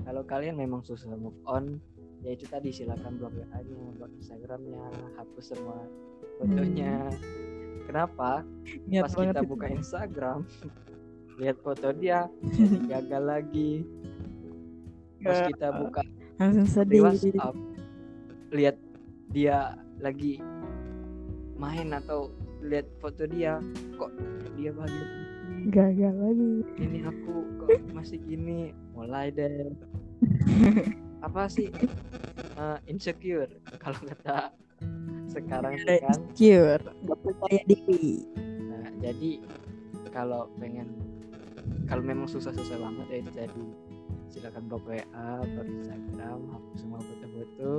kalau 0.05 0.23
kalian 0.25 0.57
memang 0.57 0.81
susah 0.85 1.13
move 1.17 1.37
on 1.49 1.81
ya 2.23 2.33
itu 2.33 2.47
tadi 2.47 2.71
silakan 2.71 3.19
blok 3.19 3.35
WA-nya 3.35 3.93
blok 3.99 4.13
Instagramnya 4.21 4.85
hapus 5.19 5.45
semua 5.53 5.85
fotonya. 6.39 7.11
Kenapa? 7.83 8.47
Niat 8.89 9.11
pas 9.11 9.15
kita 9.19 9.43
itu. 9.43 9.51
buka 9.51 9.67
Instagram 9.69 10.39
lihat 11.41 11.57
foto 11.65 11.91
dia 11.97 12.29
jadi 12.55 12.79
gagal 13.01 13.23
lagi. 13.25 13.73
Pas 15.23 15.39
Ya, 15.39 15.47
kita 15.51 15.69
buka 15.77 16.03
langsung 16.41 16.67
di 16.67 16.71
sedih 16.73 17.01
WhatsApp 17.07 17.55
lihat 18.51 18.77
dia 19.31 19.79
lagi 20.03 20.43
main 21.63 21.95
atau 21.95 22.27
lihat 22.67 22.91
foto 22.99 23.23
dia 23.31 23.63
kok 23.95 24.11
dia 24.59 24.75
bahagia 24.75 25.23
gagal 25.71 26.15
lagi. 26.19 26.53
Ini 26.83 26.99
aku 27.07 27.35
kok 27.63 27.71
masih 27.95 28.19
gini 28.27 28.75
mulai 28.99 29.31
deh. 29.31 29.71
Apa 31.27 31.47
sih? 31.47 31.71
Eh, 32.59 32.79
insecure. 32.91 33.51
Kalau 33.83 34.01
kata 34.03 34.51
sekarang 35.31 35.79
kan. 35.79 35.87
Insecure. 35.87 36.83
Gak 36.83 37.19
percaya 37.23 37.61
diri. 37.71 38.27
Nah, 38.43 38.91
jadi 38.99 39.39
kalau 40.11 40.51
pengen 40.59 40.91
kalau 41.87 42.03
memang 42.05 42.29
susah-susah 42.29 42.77
banget 42.77 43.07
ya 43.09 43.47
jadi 43.47 43.65
silakan 44.29 44.65
blok 44.69 44.85
WA, 44.89 45.31
blok 45.41 45.69
Instagram, 45.69 46.41
hapus 46.53 46.79
semua 46.85 47.01
foto-foto, 47.01 47.73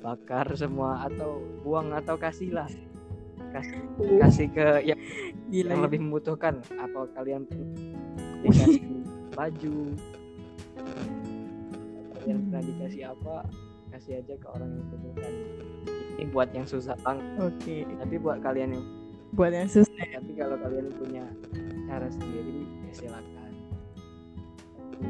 bakar 0.00 0.46
semua 0.56 1.08
atau 1.08 1.40
buang 1.64 1.92
atau 1.92 2.20
kasih 2.20 2.52
lah. 2.52 2.68
Kasih, 3.54 3.78
kasih 4.18 4.46
ke 4.50 4.66
yang, 4.82 5.00
gila 5.46 5.70
yang 5.74 5.80
ya. 5.80 5.84
lebih 5.86 5.98
membutuhkan 6.02 6.58
apa 6.74 7.00
kalian 7.14 7.46
dikasih 8.42 8.82
baju 9.38 9.76
kalian 12.24 12.38
pernah 12.48 12.62
Hmm. 12.64 12.70
dikasih 12.72 13.02
apa 13.12 13.36
kasih 13.92 14.12
aja 14.24 14.34
ke 14.34 14.46
orang 14.48 14.74
yang 14.74 14.84
membutuhkan. 14.90 15.32
Ini 16.14 16.24
buat 16.32 16.48
yang 16.56 16.66
susah 16.66 16.96
banget. 17.04 17.26
Oke. 17.38 17.84
Tapi 17.84 18.14
buat 18.18 18.38
kalian 18.42 18.74
yang 18.74 18.84
buat 19.34 19.50
yang 19.50 19.66
susah 19.66 19.92
tapi 20.14 20.30
kalau 20.38 20.56
kalian 20.62 20.94
punya 20.94 21.26
cara 21.90 22.06
sendiri 22.10 22.64
ya 22.88 22.92
silakan. 22.94 23.52
Tapi 24.94 25.06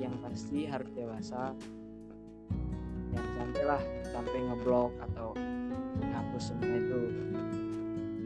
yang 0.00 0.14
pasti 0.24 0.68
harus 0.68 0.88
dewasa. 0.94 1.52
Yang 3.12 3.26
sampai 3.36 3.62
lah 3.68 3.82
sampai 4.08 4.38
ngeblok 4.40 4.92
atau 5.10 5.36
semua 6.42 6.74
itu. 6.74 7.00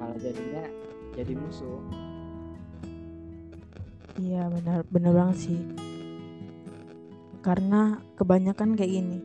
Malah 0.00 0.16
jadinya 0.16 0.64
jadi 1.12 1.32
musuh. 1.36 1.80
Iya 4.16 4.48
benar 4.48 4.88
benar 4.88 5.12
banget 5.12 5.36
sih. 5.44 5.60
Karena 7.44 8.00
kebanyakan 8.16 8.74
kayak 8.74 8.92
gini 8.96 9.18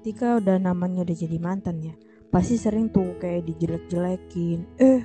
ketika 0.00 0.40
udah 0.40 0.56
namanya 0.56 1.04
udah 1.04 1.12
jadi 1.12 1.36
mantan 1.36 1.82
ya 1.84 1.92
pasti 2.30 2.56
sering 2.56 2.88
tuh 2.94 3.18
kayak 3.18 3.44
dijelek-jelekin. 3.50 4.64
Eh 4.78 5.02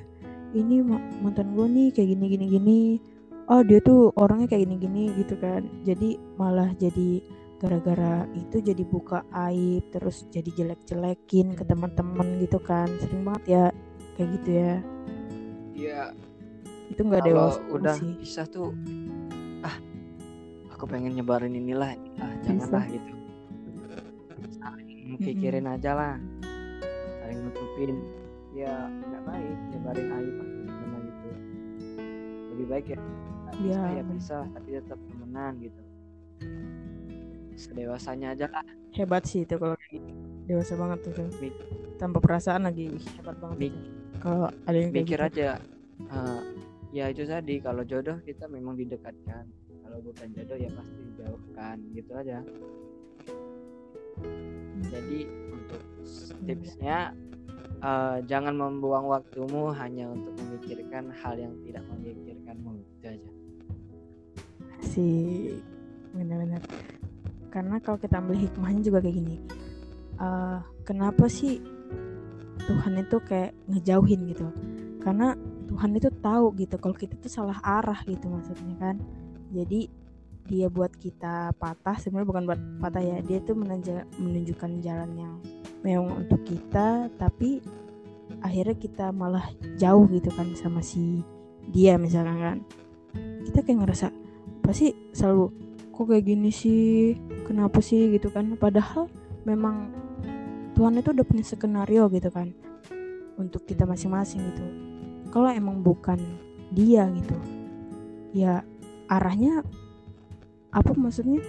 ini 0.55 0.85
ma- 0.85 1.03
mantan 1.19 1.57
gue 1.57 1.67
nih 1.67 1.89
kayak 1.91 2.15
gini 2.15 2.25
gini 2.31 2.45
gini. 2.47 2.81
Oh 3.49 3.61
dia 3.65 3.81
tuh 3.81 4.13
orangnya 4.17 4.49
kayak 4.49 4.69
gini 4.69 4.75
gini 4.77 5.03
gitu 5.17 5.35
kan. 5.41 5.65
Jadi 5.83 6.15
malah 6.37 6.69
jadi 6.77 7.19
gara-gara 7.55 8.27
itu 8.35 8.59
jadi 8.59 8.83
buka 8.83 9.23
aib 9.47 9.87
terus 9.95 10.27
jadi 10.27 10.51
jelek-jelekin 10.51 11.55
ke 11.55 11.63
teman-teman 11.63 12.39
gitu 12.43 12.59
kan. 12.59 12.87
Sering 12.99 13.23
banget 13.23 13.43
ya 13.47 13.65
kayak 14.19 14.29
gitu 14.39 14.49
ya. 14.51 14.73
Iya. 15.75 16.01
Itu 16.91 17.01
nggak 17.07 17.23
dewasa 17.25 17.59
udah 17.71 17.95
sih. 17.97 18.13
pisah 18.21 18.45
tuh 18.47 18.71
ah 19.65 19.75
aku 20.69 20.85
pengen 20.85 21.17
nyebarin 21.17 21.55
inilah 21.55 21.95
ah 22.21 22.33
janganlah 22.45 22.85
gitu. 22.91 23.13
Saling 24.59 25.17
pikirin 25.17 25.65
aja 25.65 25.91
lah. 25.95 26.15
Saling 27.23 27.39
nutupin. 27.49 27.97
Ya 28.55 28.87
nggak 28.87 29.23
baik 29.27 29.57
nyebarin 29.73 30.07
aib 30.11 30.35
gimana 30.67 30.97
gitu. 31.03 31.27
Lebih 32.55 32.67
baik 32.71 32.87
ya 32.95 32.99
Iya, 33.55 33.79
pisah 33.79 33.87
ya 33.87 34.03
bener. 34.03 34.15
pisah 34.19 34.43
tapi 34.51 34.69
tetap 34.75 34.99
temenan 35.07 35.53
gitu 35.63 35.81
sedewasanya 37.55 38.35
aja 38.35 38.45
lah. 38.51 38.63
Hebat 38.95 39.23
sih 39.27 39.43
itu 39.43 39.55
kalau 39.59 39.75
kayak 39.75 39.99
gitu. 39.99 40.11
Dewasa 40.45 40.73
banget 40.77 40.99
tuh. 41.09 41.27
Mik- 41.41 41.63
tanpa 41.95 42.19
perasaan 42.19 42.67
lagi 42.67 42.91
hebat 43.15 43.39
banget 43.39 43.57
Mik- 43.71 43.83
kalau 44.19 44.51
ada 44.67 44.77
yang 44.77 44.91
mikir 44.91 45.15
gitu. 45.15 45.27
aja 45.31 45.49
eh, 46.11 46.41
ya 46.91 47.05
itu 47.07 47.23
tadi 47.23 47.55
kalau 47.63 47.87
jodoh 47.87 48.19
kita 48.21 48.51
memang 48.51 48.75
didekatkan. 48.75 49.47
Kalau 49.79 49.97
bukan 50.03 50.27
jodoh 50.35 50.57
ya 50.59 50.69
pasti 50.75 50.99
dijauhkan 51.11 51.77
gitu 51.95 52.11
aja. 52.19 52.39
Jadi 54.91 55.19
untuk 55.51 55.81
tipsnya 56.43 57.15
eh, 57.79 58.17
jangan 58.27 58.55
membuang 58.59 59.07
waktumu 59.07 59.71
hanya 59.71 60.11
untuk 60.11 60.35
memikirkan 60.35 61.15
hal 61.15 61.39
yang 61.39 61.55
tidak 61.63 61.83
memikirkanmu 61.95 62.71
itu 62.79 63.07
aja. 63.07 63.31
Sih 64.83 65.57
benar-benar 66.15 66.63
karena 67.55 67.79
kalau 67.79 67.95
kita 67.95 68.19
ambil 68.19 68.35
hikmahnya 68.35 68.83
juga 68.83 68.99
kayak 68.99 69.15
gini 69.15 69.35
Eh, 70.15 70.59
kenapa 70.87 71.27
sih 71.27 71.59
Tuhan 72.65 73.03
itu 73.03 73.17
kayak 73.19 73.51
ngejauhin 73.67 74.31
gitu? 74.31 74.47
Karena 75.03 75.35
Tuhan 75.67 75.91
itu 75.97 76.09
tahu 76.23 76.55
gitu 76.55 76.79
kalau 76.79 76.95
kita 76.95 77.19
tuh 77.19 77.31
salah 77.31 77.59
arah 77.61 77.99
gitu 78.07 78.31
maksudnya 78.31 78.75
kan. 78.79 78.95
Jadi 79.51 79.91
dia 80.45 80.69
buat 80.69 80.93
kita 80.95 81.57
patah 81.57 81.97
sebenarnya 81.97 82.29
bukan 82.29 82.43
buat 82.45 82.61
patah 82.77 83.01
ya 83.01 83.17
dia 83.25 83.41
tuh 83.41 83.57
menunja- 83.57 84.05
menunjukkan 84.21 84.77
jalan 84.85 85.11
yang 85.17 85.33
memang 85.81 86.21
untuk 86.21 86.45
kita 86.45 87.09
tapi 87.17 87.65
akhirnya 88.45 88.77
kita 88.77 89.09
malah 89.09 89.49
jauh 89.81 90.05
gitu 90.13 90.29
kan 90.33 90.53
sama 90.53 90.79
si 90.79 91.21
dia 91.69 91.99
misalkan 91.99 92.39
kan. 92.39 92.57
Kita 93.51 93.67
kayak 93.67 93.83
ngerasa 93.83 94.07
pasti 94.63 94.95
selalu 95.11 95.51
kok 95.95 96.11
kayak 96.11 96.27
gini 96.27 96.51
sih? 96.51 97.15
Kenapa 97.47 97.79
sih? 97.79 98.11
Gitu 98.11 98.27
kan. 98.27 98.59
Padahal 98.59 99.07
memang 99.47 99.95
Tuhan 100.75 100.99
itu 100.99 101.15
udah 101.15 101.25
punya 101.25 101.45
skenario 101.47 102.11
gitu 102.11 102.27
kan. 102.27 102.51
Untuk 103.39 103.63
kita 103.63 103.87
masing-masing 103.87 104.43
gitu. 104.43 104.65
Kalau 105.31 105.47
emang 105.51 105.79
bukan 105.79 106.19
dia 106.75 107.07
gitu 107.11 107.35
ya 108.35 108.67
arahnya 109.07 109.63
apa 110.75 110.91
maksudnya? 110.91 111.39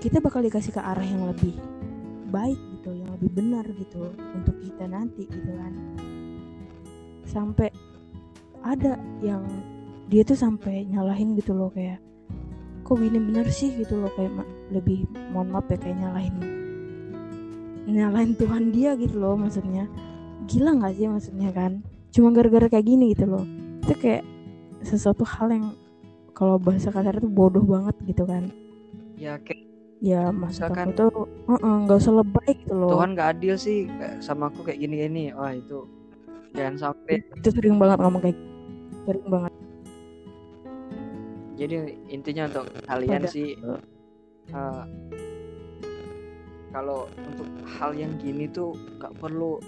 Kita 0.00 0.24
bakal 0.24 0.42
dikasih 0.42 0.72
ke 0.72 0.80
arah 0.80 1.04
yang 1.04 1.28
lebih 1.28 1.52
baik 2.32 2.56
gitu 2.80 2.96
yang 2.96 3.12
lebih 3.12 3.30
benar 3.36 3.68
gitu 3.76 4.08
untuk 4.32 4.56
kita 4.64 4.88
nanti 4.88 5.28
gitu 5.28 5.52
kan. 5.52 5.72
Sampai 7.28 7.68
ada 8.64 8.96
yang 9.20 9.44
dia 10.08 10.24
tuh 10.24 10.36
sampai 10.36 10.88
nyalahin 10.88 11.36
gitu 11.36 11.52
loh 11.52 11.68
kayak 11.68 12.00
kok 12.92 13.00
gini 13.00 13.18
bener 13.18 13.48
sih 13.48 13.72
gitu 13.72 13.96
loh 13.96 14.12
kayak 14.12 14.30
lebih 14.68 15.08
mohon 15.32 15.48
maaf 15.48 15.64
ya 15.66 15.80
kayak 15.80 15.96
nyalahin 15.96 16.36
nyalahin 17.82 18.32
Tuhan 18.36 18.70
dia 18.70 18.94
gitu 18.94 19.18
loh 19.18 19.34
maksudnya. 19.34 19.88
Gila 20.44 20.78
nggak 20.78 20.92
sih 20.94 21.06
maksudnya 21.08 21.50
kan? 21.50 21.80
Cuma 22.12 22.30
gara-gara 22.30 22.68
kayak 22.68 22.84
gini 22.84 23.10
gitu 23.10 23.26
loh. 23.26 23.42
Itu 23.82 23.94
kayak 23.96 24.22
sesuatu 24.82 25.24
hal 25.24 25.50
yang 25.50 25.66
kalau 26.30 26.58
bahasa 26.58 26.90
kasar 26.90 27.18
itu 27.18 27.26
bodoh 27.26 27.62
banget 27.62 27.96
gitu 28.06 28.22
kan. 28.22 28.50
Ya 29.18 29.34
kayak 29.38 29.66
ya 29.98 30.30
maksud 30.30 30.66
Misalkan- 30.66 30.90
aku 30.90 30.98
tuh 30.98 31.10
"Uh-uh, 31.46 31.74
nggak 31.86 31.98
usah 31.98 32.14
lebay 32.14 32.50
gitu 32.54 32.74
loh. 32.74 32.90
Tuhan 32.90 33.14
gak 33.14 33.28
adil 33.38 33.54
sih 33.54 33.86
sama 34.18 34.46
aku 34.46 34.62
kayak 34.62 34.78
gini 34.78 34.94
gini 35.00 35.24
wah 35.30 35.50
itu 35.50 35.86
jangan 36.52 36.74
sampai 36.90 37.22
itu 37.22 37.48
sering 37.48 37.78
banget 37.78 37.98
ngomong 37.98 38.20
kayak 38.20 38.38
sering 39.06 39.26
banget 39.26 39.52
jadi 41.62 41.76
intinya 42.10 42.50
untuk 42.50 42.66
kalian 42.90 43.22
Pada- 43.22 43.30
sih 43.30 43.54
eh, 44.50 44.84
kalau 46.72 47.06
untuk 47.20 47.48
hal 47.78 47.92
yang 47.94 48.16
gini 48.18 48.48
tuh 48.48 48.74
nggak 48.98 49.14
perlu 49.20 49.60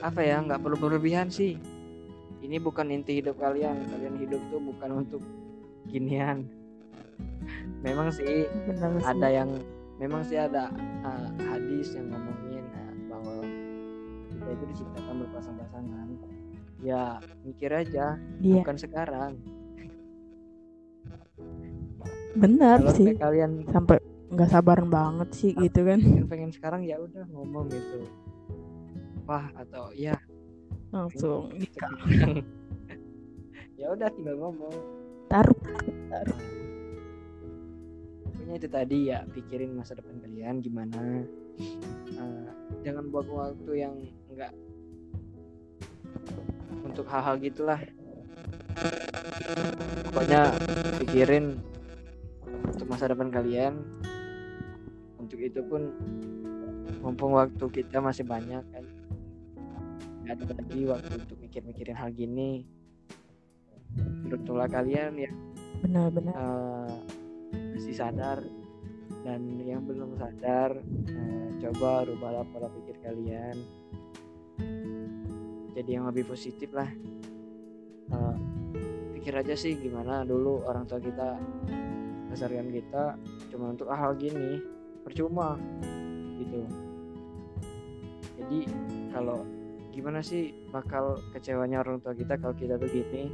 apa 0.00 0.20
ya 0.24 0.40
nggak 0.40 0.60
perlu 0.64 0.76
berlebihan 0.80 1.28
sih. 1.28 1.60
Ini 2.40 2.56
bukan 2.56 2.88
inti 2.88 3.20
hidup 3.20 3.36
kalian. 3.36 3.84
Kalian 3.92 4.16
hidup 4.16 4.40
tuh 4.48 4.60
bukan 4.64 5.04
untuk 5.04 5.22
ginian. 5.92 6.48
Memang 7.84 8.08
sih 8.08 8.48
bener 8.64 8.96
sih. 8.96 9.04
ada 9.04 9.28
yang 9.28 9.50
memang 10.00 10.24
sih 10.24 10.40
ada 10.40 10.72
eh, 11.04 11.28
hadis 11.52 11.92
yang 11.92 12.08
ngomongin 12.08 12.64
eh, 12.64 12.92
bahwa 13.12 13.44
kita 14.32 14.48
itu 14.56 14.64
diciptakan 14.72 15.14
berpasang-pasangan 15.28 16.08
ya 16.80 17.20
mikir 17.44 17.68
aja 17.68 18.16
dia 18.40 18.54
bukan 18.64 18.76
sekarang 18.80 19.36
benar 22.36 22.78
kalau 22.84 22.94
sih. 22.94 23.06
kalian 23.18 23.52
sampai 23.70 23.98
nggak 24.30 24.50
sabaran 24.50 24.88
banget 24.90 25.28
sih 25.34 25.50
gitu 25.58 25.82
kan. 25.82 25.98
pengen 25.98 26.26
pengen 26.30 26.50
sekarang 26.54 26.82
ya 26.86 27.00
udah 27.02 27.26
ngomong 27.34 27.66
gitu. 27.70 28.06
Wah 29.26 29.50
atau 29.58 29.90
ya 29.94 30.14
langsung 30.94 31.50
nikah. 31.54 31.90
ya 33.80 33.86
udah 33.90 34.08
tinggal 34.14 34.36
ngomong. 34.38 34.74
Taruh 35.30 35.58
pokoknya 38.50 38.66
itu 38.66 38.74
tadi 38.74 38.98
ya 39.14 39.18
pikirin 39.30 39.78
masa 39.78 39.94
depan 39.94 40.18
kalian 40.18 40.58
gimana. 40.58 41.22
Eh, 42.18 42.50
jangan 42.82 43.06
buang 43.06 43.30
waktu 43.30 43.72
yang 43.78 43.94
enggak 44.26 44.50
untuk 46.82 47.06
hal-hal 47.06 47.38
gitulah. 47.38 47.78
Pokoknya 50.10 50.50
pikirin 50.98 51.62
untuk 52.66 52.86
masa 52.90 53.10
depan 53.10 53.28
kalian. 53.30 53.80
Untuk 55.20 55.38
itu 55.40 55.60
pun 55.62 55.92
mumpung 57.00 57.36
waktu 57.36 57.64
kita 57.70 58.02
masih 58.02 58.24
banyak 58.26 58.64
kan. 58.72 58.84
Nggak 60.24 60.34
ada 60.36 60.44
lagi 60.54 60.80
waktu 60.86 61.12
untuk 61.16 61.38
mikir-mikirin 61.40 61.96
hal 61.96 62.10
gini. 62.12 62.66
Beruntunglah 64.26 64.70
kalian 64.70 65.18
ya 65.18 65.32
benar-benar. 65.80 66.34
eh, 66.36 66.94
masih 67.76 67.94
sadar. 67.96 68.38
Dan 69.20 69.60
yang 69.60 69.84
belum 69.84 70.16
sadar 70.16 70.80
eh, 71.08 71.48
coba 71.60 72.08
rubahlah 72.08 72.44
pola 72.52 72.68
pikir 72.70 72.96
kalian. 73.04 73.56
Jadi 75.74 75.90
yang 75.96 76.04
lebih 76.08 76.28
positif 76.28 76.70
lah. 76.72 76.88
Eh, 78.10 78.36
pikir 79.20 79.36
aja 79.36 79.52
sih 79.52 79.76
gimana 79.76 80.24
dulu 80.24 80.64
orang 80.64 80.88
tua 80.88 80.96
kita 80.96 81.36
besarkan 82.30 82.70
kita 82.70 83.18
cuma 83.50 83.74
untuk 83.74 83.90
hal 83.90 84.14
gini. 84.16 84.62
Percuma. 85.02 85.58
Gitu. 86.38 86.60
Jadi 88.40 88.58
kalau 89.12 89.44
gimana 89.90 90.22
sih 90.22 90.54
bakal 90.70 91.18
kecewanya 91.34 91.82
orang 91.82 91.98
tua 92.00 92.14
kita 92.14 92.38
kalau 92.38 92.54
kita 92.54 92.78
tuh 92.78 92.88
gini 92.88 93.26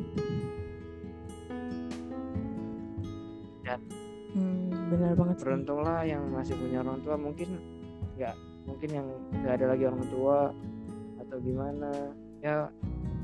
hmm, 4.37 4.93
benar 4.93 5.13
banget 5.17 5.37
beruntunglah 5.43 6.01
yang 6.05 6.23
masih 6.31 6.55
punya 6.55 6.85
orang 6.85 7.01
tua. 7.03 7.17
Mungkin 7.17 7.49
nggak 8.17 8.37
mungkin 8.69 8.91
yang 8.93 9.07
nggak 9.43 9.55
ada 9.61 9.67
lagi 9.73 9.85
orang 9.89 10.05
tua 10.13 10.39
atau 11.25 11.37
gimana. 11.41 11.91
Ya 12.45 12.69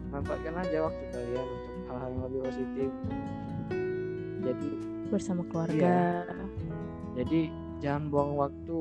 manfaatkan 0.09 0.57
aja 0.61 0.89
waktu 0.89 1.05
kalian 1.13 1.47
untuk 1.47 1.75
hal-hal 1.89 2.09
yang 2.09 2.23
lebih 2.27 2.41
positif. 2.49 2.91
Jadi 4.43 4.71
bersama 5.13 5.45
keluarga. 5.45 6.25
Jadi 7.13 7.53
jangan 7.85 8.09
buang 8.09 8.33
waktu 8.41 8.79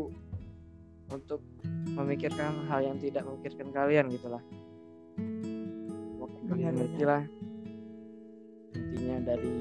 untuk 1.12 1.44
memikirkan 1.92 2.72
hal 2.72 2.80
yang 2.82 2.96
tidak 2.96 3.28
memikirkan 3.28 3.68
kalian 3.76 4.08
gitulah 4.08 4.40
Pokoknya 6.16 6.72
kalian 6.72 6.76
ngerti 6.80 7.04
lah. 7.04 7.24
Intinya 8.72 9.18
dari 9.28 9.54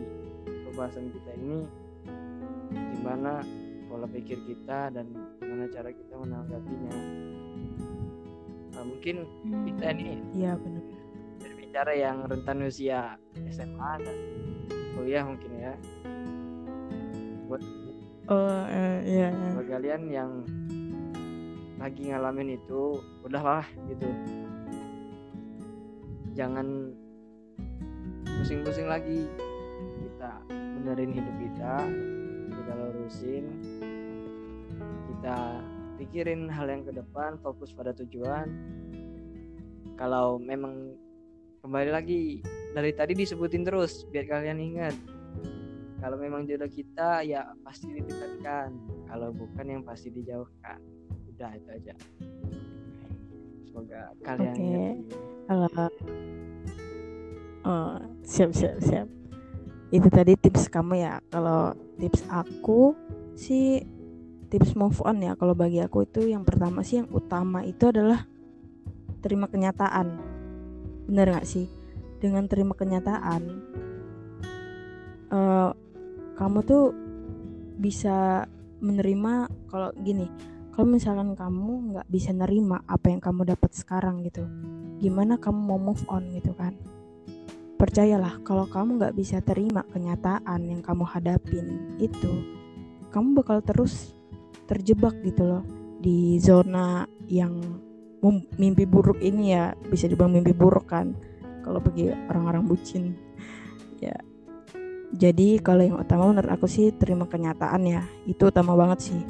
pembahasan 0.46 1.10
kita 1.10 1.30
ini 1.34 1.58
gimana 2.70 3.42
pola 3.90 4.06
pikir 4.06 4.38
kita 4.46 4.94
dan 4.94 5.10
gimana 5.42 5.66
cara 5.66 5.90
kita 5.90 6.14
menanggapinya. 6.14 6.94
Nah, 8.70 8.84
mungkin 8.86 9.26
Hmm, 9.42 9.66
kita 9.66 9.84
ini 9.92 10.22
iya 10.32 10.54
benar. 10.54 10.84
berbicara 11.42 11.92
yang 11.92 12.16
rentan 12.24 12.62
usia 12.62 13.18
SMA 13.50 13.92
dan 13.98 14.16
kuliah 14.94 15.26
mungkin 15.26 15.50
ya 15.58 15.74
buat 17.50 17.62
oh 18.30 18.62
iya 19.02 19.34
iya. 19.34 19.50
buat 19.58 19.66
kalian 19.66 20.02
yang 20.06 20.30
lagi 21.82 22.14
ngalamin 22.14 22.54
itu 22.54 23.02
udahlah 23.26 23.66
gitu. 23.90 24.06
Jangan 26.38 26.94
pusing-pusing 28.22 28.86
lagi. 28.86 29.26
Kita 29.98 30.30
benerin 30.46 31.10
hidup 31.10 31.36
kita 31.42 31.74
kita 32.54 32.72
lurusin. 32.78 33.44
Kita 35.10 35.36
pikirin 35.98 36.46
hal 36.46 36.70
yang 36.70 36.86
ke 36.86 36.94
depan 36.94 37.34
fokus 37.42 37.74
pada 37.74 37.90
tujuan. 37.98 38.46
Kalau 39.98 40.38
memang 40.38 40.94
kembali 41.66 41.90
lagi 41.90 42.40
dari 42.72 42.94
tadi 42.94 43.12
disebutin 43.18 43.66
terus 43.66 44.06
biar 44.08 44.24
kalian 44.24 44.60
ingat 44.62 44.94
kalau 46.00 46.16
memang 46.16 46.48
jodoh 46.48 46.66
kita 46.72 47.20
ya 47.28 47.52
pasti 47.60 47.92
didekatkan. 47.92 48.72
Kalau 49.04 49.28
bukan 49.36 49.66
yang 49.68 49.82
pasti 49.84 50.08
dijauhkan. 50.08 50.80
Udah 51.36 51.52
itu 51.52 51.68
aja. 51.68 51.94
Semoga 53.68 54.00
kalian 54.24 54.56
Oke. 54.56 54.64
ngerti. 54.64 54.88
oh 57.68 58.00
siap 58.24 58.50
siap 58.56 58.80
siap. 58.80 59.08
Itu 59.92 60.08
tadi 60.08 60.40
tips 60.40 60.72
kamu 60.72 61.04
ya. 61.04 61.20
Kalau 61.28 61.76
tips 62.00 62.24
aku 62.32 62.96
sih 63.36 63.84
tips 64.48 64.72
move 64.72 64.96
on 65.04 65.20
ya. 65.20 65.36
Kalau 65.36 65.52
bagi 65.52 65.84
aku 65.84 66.08
itu 66.08 66.32
yang 66.32 66.48
pertama 66.48 66.80
sih 66.80 67.04
yang 67.04 67.12
utama 67.12 67.60
itu 67.60 67.92
adalah 67.92 68.24
terima 69.20 69.52
kenyataan. 69.52 70.16
Bener 71.04 71.36
nggak 71.36 71.44
sih? 71.44 71.68
Dengan 72.20 72.48
terima 72.48 72.72
kenyataan 72.72 73.42
eh, 75.30 75.70
kamu 76.40 76.64
tuh 76.64 76.96
bisa 77.76 78.48
menerima 78.80 79.52
kalau 79.68 79.92
gini 80.00 80.24
kalau 80.72 80.88
misalkan 80.88 81.36
kamu 81.36 81.92
nggak 81.92 82.08
bisa 82.08 82.32
nerima 82.32 82.80
apa 82.88 83.12
yang 83.12 83.20
kamu 83.20 83.52
dapat 83.52 83.76
sekarang 83.76 84.24
gitu 84.24 84.48
gimana 85.00 85.40
kamu 85.40 85.58
mau 85.64 85.80
move 85.80 86.04
on 86.12 86.28
gitu 86.36 86.52
kan? 86.52 86.76
Percayalah 87.80 88.44
kalau 88.44 88.68
kamu 88.68 89.00
nggak 89.00 89.16
bisa 89.16 89.40
terima 89.40 89.80
kenyataan 89.88 90.68
yang 90.68 90.84
kamu 90.84 91.08
hadapin 91.08 91.96
itu 91.96 92.44
kamu 93.08 93.40
bakal 93.40 93.64
terus 93.64 94.12
terjebak 94.68 95.16
gitu 95.24 95.48
loh 95.48 95.64
di 95.98 96.36
zona 96.36 97.08
yang 97.32 97.56
mimpi 98.60 98.84
buruk 98.84 99.16
ini 99.24 99.56
ya 99.56 99.72
bisa 99.88 100.04
dibilang 100.04 100.36
mimpi 100.36 100.52
buruk 100.52 100.92
kan 100.92 101.16
kalau 101.64 101.80
bagi 101.80 102.12
orang-orang 102.28 102.68
bucin. 102.68 103.16
Ya 104.04 104.16
jadi 105.10 105.58
kalau 105.58 105.82
yang 105.82 105.98
utama 105.98 106.30
menurut 106.30 106.54
aku 106.54 106.70
sih 106.70 106.94
terima 106.94 107.26
kenyataan 107.26 107.82
ya. 107.82 108.02
Itu 108.30 108.54
utama 108.54 108.78
banget 108.78 109.10
sih. 109.10 109.20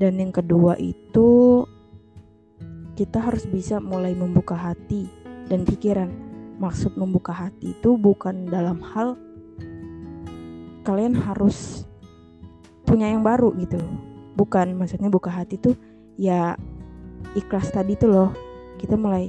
Dan 0.00 0.16
yang 0.16 0.32
kedua 0.32 0.80
itu 0.80 1.62
kita 2.96 3.20
harus 3.20 3.44
bisa 3.44 3.76
mulai 3.76 4.16
membuka 4.16 4.56
hati 4.56 5.04
dan 5.52 5.68
pikiran. 5.68 6.08
Maksud 6.56 6.96
membuka 6.96 7.36
hati 7.36 7.76
itu 7.76 8.00
bukan 8.00 8.48
dalam 8.48 8.80
hal 8.80 9.20
kalian 10.82 11.12
harus 11.12 11.84
punya 12.88 13.12
yang 13.12 13.20
baru 13.20 13.52
gitu. 13.60 13.76
Bukan 14.32 14.80
maksudnya 14.80 15.12
buka 15.12 15.28
hati 15.28 15.60
tuh 15.60 15.76
ya 16.16 16.56
ikhlas 17.36 17.68
tadi 17.68 18.00
tuh 18.00 18.08
loh. 18.08 18.30
Kita 18.80 18.96
mulai 18.96 19.28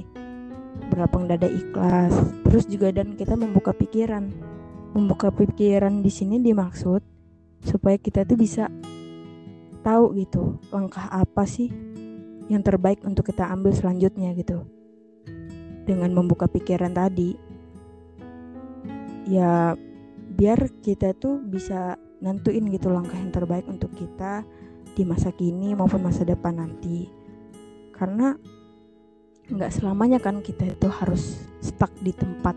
berlapang 0.88 1.28
dada 1.28 1.44
ikhlas. 1.44 2.16
Terus 2.48 2.64
juga 2.72 2.88
dan 2.88 3.20
kita 3.20 3.36
membuka 3.36 3.76
pikiran 3.76 4.53
membuka 4.94 5.34
pikiran 5.34 6.00
di 6.00 6.08
sini 6.08 6.38
dimaksud 6.38 7.02
supaya 7.66 7.98
kita 7.98 8.22
tuh 8.22 8.38
bisa 8.38 8.70
tahu 9.82 10.14
gitu 10.16 10.62
langkah 10.70 11.10
apa 11.10 11.44
sih 11.44 11.68
yang 12.48 12.62
terbaik 12.62 13.02
untuk 13.02 13.28
kita 13.28 13.50
ambil 13.50 13.74
selanjutnya 13.74 14.32
gitu. 14.38 14.62
Dengan 15.84 16.14
membuka 16.16 16.48
pikiran 16.48 16.94
tadi 16.96 17.36
ya 19.28 19.76
biar 20.34 20.80
kita 20.80 21.12
tuh 21.16 21.40
bisa 21.42 21.96
nentuin 22.24 22.64
gitu 22.72 22.88
langkah 22.88 23.16
yang 23.18 23.32
terbaik 23.34 23.68
untuk 23.68 23.92
kita 23.92 24.46
di 24.94 25.02
masa 25.02 25.34
kini 25.34 25.74
maupun 25.74 26.00
masa 26.00 26.22
depan 26.24 26.56
nanti. 26.56 27.10
Karena 27.92 28.32
nggak 29.44 29.72
selamanya 29.74 30.22
kan 30.22 30.40
kita 30.40 30.64
itu 30.64 30.88
harus 30.88 31.44
stuck 31.60 31.92
di 32.00 32.16
tempat 32.16 32.56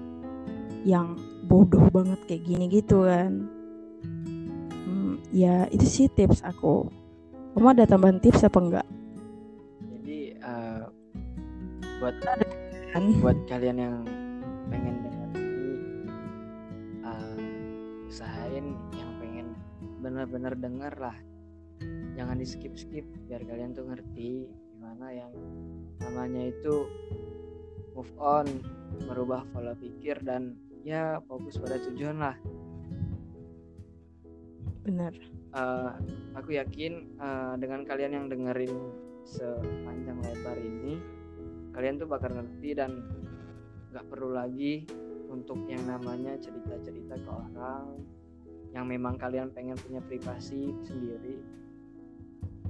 yang 0.87 1.19
bodoh 1.47 1.87
banget 1.95 2.19
kayak 2.27 2.43
gini 2.43 2.65
gitu 2.67 3.07
kan. 3.07 3.47
Hmm, 4.83 5.23
ya 5.31 5.65
itu 5.71 5.87
sih 5.87 6.07
tips 6.11 6.43
aku. 6.43 6.91
Kamu 7.55 7.73
ada 7.73 7.87
tambahan 7.87 8.19
tips 8.19 8.43
apa 8.43 8.59
enggak? 8.59 8.87
Jadi 9.87 10.35
eh, 10.35 10.83
buat 12.03 12.15
kan 12.91 13.03
buat 13.23 13.37
kalian 13.47 13.77
yang 13.79 13.95
pengen 14.67 14.95
dengar 15.07 15.29
ini 15.39 15.73
eh, 17.07 17.39
usahain 18.11 18.75
yang 18.93 19.11
pengen 19.17 19.47
benar-benar 20.03 20.53
dengar 20.59 20.93
lah 20.99 21.17
jangan 22.17 22.41
di 22.41 22.47
skip 22.49 22.73
skip 22.73 23.05
biar 23.29 23.45
kalian 23.45 23.77
tuh 23.77 23.85
ngerti 23.85 24.49
gimana 24.73 25.13
yang 25.13 25.33
namanya 26.01 26.49
itu 26.49 26.89
move 27.93 28.13
on 28.17 28.45
merubah 29.05 29.45
pola 29.53 29.77
pikir 29.77 30.17
dan 30.25 30.57
ya 30.87 31.19
fokus 31.27 31.59
pada 31.59 31.75
tujuan 31.91 32.15
lah. 32.15 32.39
Benar. 34.87 35.11
Uh, 35.51 35.91
aku 36.39 36.55
yakin 36.55 37.11
uh, 37.19 37.59
dengan 37.59 37.83
kalian 37.83 38.15
yang 38.15 38.25
dengerin 38.31 38.71
sepanjang 39.27 40.15
lebar 40.23 40.55
ini 40.55 40.95
kalian 41.75 41.99
tuh 41.99 42.07
bakal 42.07 42.31
ngerti 42.31 42.71
dan 42.71 43.03
nggak 43.91 44.07
perlu 44.07 44.31
lagi 44.31 44.87
untuk 45.27 45.59
yang 45.67 45.83
namanya 45.83 46.39
cerita-cerita 46.39 47.19
ke 47.19 47.29
orang 47.35 47.99
yang 48.71 48.87
memang 48.87 49.19
kalian 49.19 49.51
pengen 49.51 49.75
punya 49.75 49.99
privasi 49.99 50.71
sendiri. 50.87 51.43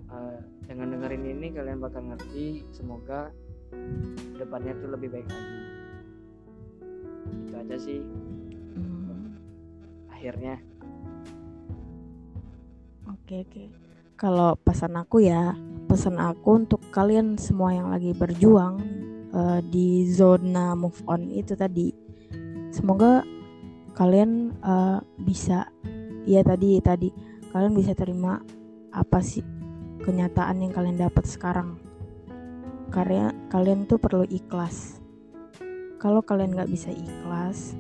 Uh, 0.09 0.41
dengan 0.65 0.97
dengerin 0.97 1.38
ini 1.38 1.53
kalian 1.53 1.78
bakal 1.78 2.01
ngerti 2.01 2.65
semoga 2.74 3.30
depannya 4.39 4.74
tuh 4.80 4.89
lebih 4.95 5.11
baik 5.11 5.28
lagi 5.28 5.76
itu 7.28 7.55
aja 7.55 7.78
sih. 7.80 7.99
Hmm. 8.75 9.36
akhirnya. 10.11 10.57
Oke 13.07 13.43
oke. 13.47 13.63
Kalau 14.17 14.57
pesan 14.57 14.97
aku 14.97 15.21
ya 15.23 15.53
pesan 15.86 16.17
aku 16.17 16.65
untuk 16.65 16.82
kalian 16.89 17.38
semua 17.38 17.71
yang 17.71 17.93
lagi 17.93 18.11
berjuang 18.11 18.82
uh, 19.32 19.61
di 19.61 20.09
zona 20.09 20.73
move 20.73 20.97
on 21.05 21.30
itu 21.30 21.53
tadi. 21.53 21.93
Semoga 22.73 23.23
kalian 23.93 24.57
uh, 24.65 24.99
bisa 25.21 25.69
ya 26.25 26.41
tadi 26.41 26.82
tadi. 26.82 27.09
Kalian 27.53 27.73
bisa 27.78 27.93
terima 27.93 28.41
apa 28.91 29.21
sih 29.21 29.45
kenyataan 30.01 30.65
yang 30.65 30.73
kalian 30.73 30.97
dapat 30.97 31.23
sekarang. 31.30 31.78
Karya 32.89 33.36
kalian 33.51 33.86
tuh 33.86 33.99
perlu 33.99 34.23
ikhlas 34.25 34.96
kalau 35.97 36.21
kalian 36.21 36.53
nggak 36.53 36.69
bisa 36.69 36.93
ikhlas 36.93 37.73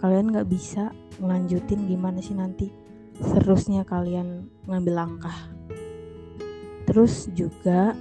kalian 0.00 0.32
nggak 0.32 0.48
bisa 0.48 0.96
ngelanjutin 1.20 1.84
gimana 1.84 2.24
sih 2.24 2.32
nanti 2.32 2.72
seterusnya 3.20 3.84
kalian 3.84 4.48
ngambil 4.64 4.94
langkah. 4.96 5.36
Terus 6.88 7.28
juga 7.36 7.92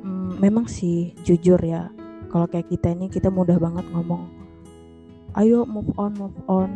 hmm, 0.00 0.40
memang 0.40 0.64
sih 0.64 1.12
jujur 1.20 1.60
ya 1.60 1.92
kalau 2.32 2.48
kayak 2.48 2.72
kita 2.72 2.96
ini 2.96 3.12
kita 3.12 3.28
mudah 3.28 3.60
banget 3.60 3.84
ngomong 3.92 4.32
ayo 5.36 5.68
move 5.68 5.92
on 6.00 6.16
move 6.16 6.40
on. 6.48 6.72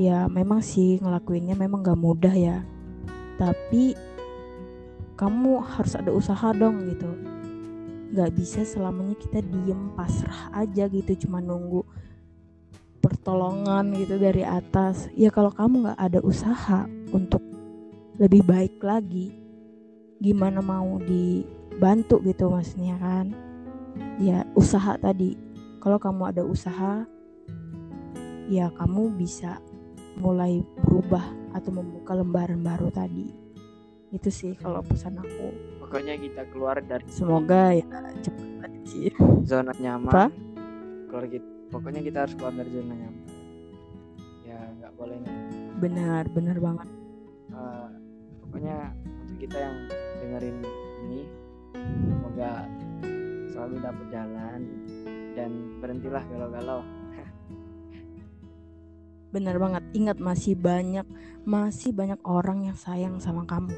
Ya 0.00 0.28
memang 0.28 0.60
sih 0.60 1.00
ngelakuinnya 1.00 1.56
memang 1.56 1.84
gak 1.84 2.00
mudah 2.00 2.32
ya. 2.32 2.64
Tapi 3.36 3.96
kamu 5.16 5.60
harus 5.60 5.92
ada 5.96 6.12
usaha 6.12 6.52
dong 6.52 6.88
gitu 6.88 7.35
gak 8.16 8.32
bisa 8.32 8.64
selamanya 8.64 9.12
kita 9.20 9.44
diem 9.44 9.92
pasrah 9.92 10.48
aja 10.56 10.88
gitu 10.88 11.28
cuma 11.28 11.44
nunggu 11.44 11.84
pertolongan 13.04 13.92
gitu 13.92 14.16
dari 14.16 14.40
atas. 14.40 15.12
Ya 15.12 15.28
kalau 15.28 15.52
kamu 15.52 15.92
gak 15.92 16.00
ada 16.00 16.20
usaha 16.24 16.88
untuk 17.12 17.44
lebih 18.16 18.40
baik 18.48 18.80
lagi 18.80 19.36
gimana 20.16 20.64
mau 20.64 20.96
dibantu 21.04 22.24
gitu 22.24 22.48
maksudnya 22.48 22.96
kan? 22.96 23.36
Ya 24.16 24.48
usaha 24.56 24.96
tadi. 24.96 25.36
Kalau 25.84 26.00
kamu 26.00 26.22
ada 26.32 26.42
usaha 26.42 27.04
ya 28.48 28.72
kamu 28.74 29.12
bisa 29.14 29.60
mulai 30.16 30.64
berubah 30.80 31.22
atau 31.52 31.70
membuka 31.70 32.16
lembaran 32.16 32.64
baru 32.64 32.88
tadi. 32.88 33.28
Itu 34.10 34.32
sih 34.32 34.56
kalau 34.56 34.80
pesan 34.80 35.20
aku 35.20 35.75
pokoknya 35.86 36.18
kita 36.18 36.42
keluar 36.50 36.82
dari 36.82 37.06
semoga 37.06 37.70
ya 37.70 37.86
cepat 38.26 38.72
sih 38.90 39.14
zona 39.46 39.70
nyaman. 39.78 40.10
Apa? 40.10 40.26
keluar 41.06 41.24
gitu 41.30 41.46
pokoknya 41.70 42.02
kita 42.02 42.18
harus 42.26 42.34
keluar 42.34 42.54
dari 42.58 42.70
zona 42.74 42.94
nyaman. 42.98 43.24
Ya 44.42 44.58
nggak 44.82 44.92
boleh 44.98 45.16
benar 45.78 46.26
benar 46.34 46.58
banget. 46.58 46.88
Uh, 47.54 47.86
pokoknya 48.42 48.90
untuk 48.98 49.38
kita 49.38 49.58
yang 49.62 49.76
dengerin 50.18 50.58
ini 51.06 51.20
semoga 52.02 52.66
selalu 53.54 53.74
dapat 53.78 54.06
jalan 54.10 54.60
dan 55.38 55.50
berhentilah 55.78 56.22
galau-galau. 56.26 56.80
Benar 59.36 59.56
banget. 59.60 59.82
Ingat 59.94 60.18
masih 60.18 60.58
banyak 60.58 61.06
masih 61.46 61.94
banyak 61.94 62.18
orang 62.26 62.66
yang 62.66 62.76
sayang 62.76 63.20
sama 63.22 63.46
kamu. 63.46 63.76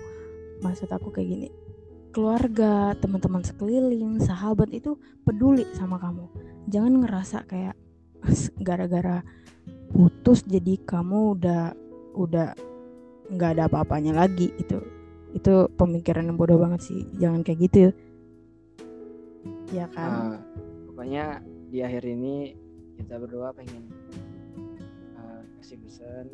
Maksud 0.62 0.88
aku 0.90 1.10
kayak 1.10 1.28
gini 1.28 1.48
keluarga 2.10 2.96
teman-teman 2.98 3.44
sekeliling 3.44 4.18
sahabat 4.22 4.72
itu 4.72 4.96
peduli 5.22 5.68
sama 5.76 6.00
kamu. 6.00 6.26
Jangan 6.68 6.92
ngerasa 7.04 7.44
kayak 7.44 7.76
gara-gara 8.66 9.22
putus 9.92 10.44
jadi 10.44 10.76
kamu 10.84 11.38
udah 11.38 11.72
udah 12.18 12.52
nggak 13.28 13.50
ada 13.56 13.62
apa-apanya 13.68 14.24
lagi 14.24 14.52
itu 14.56 14.80
itu 15.36 15.68
pemikiran 15.76 16.28
yang 16.28 16.40
bodoh 16.40 16.56
banget 16.56 16.80
sih. 16.84 17.00
Jangan 17.20 17.44
kayak 17.44 17.58
gitu. 17.68 17.92
Ya 19.72 19.84
kan? 19.92 20.10
Uh, 20.10 20.36
pokoknya 20.88 21.44
di 21.68 21.84
akhir 21.84 22.04
ini 22.08 22.56
kita 22.96 23.20
berdua 23.20 23.52
pengen 23.52 23.92
uh, 25.20 25.44
kasih 25.60 25.76
pesan. 25.84 26.32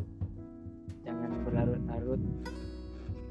Jangan 1.04 1.42
berlarut-larut 1.44 2.22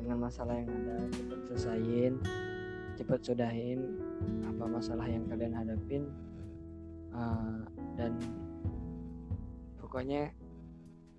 dengan 0.03 0.27
masalah 0.27 0.59
yang 0.59 0.67
ada 0.67 1.07
cepat 1.15 1.39
selesaiin 1.47 2.13
cepat 2.99 3.19
sudahin 3.23 3.79
apa 4.43 4.63
masalah 4.67 5.07
yang 5.07 5.23
kalian 5.31 5.55
hadapin 5.55 6.03
uh, 7.15 7.63
dan 7.95 8.19
pokoknya 9.79 10.29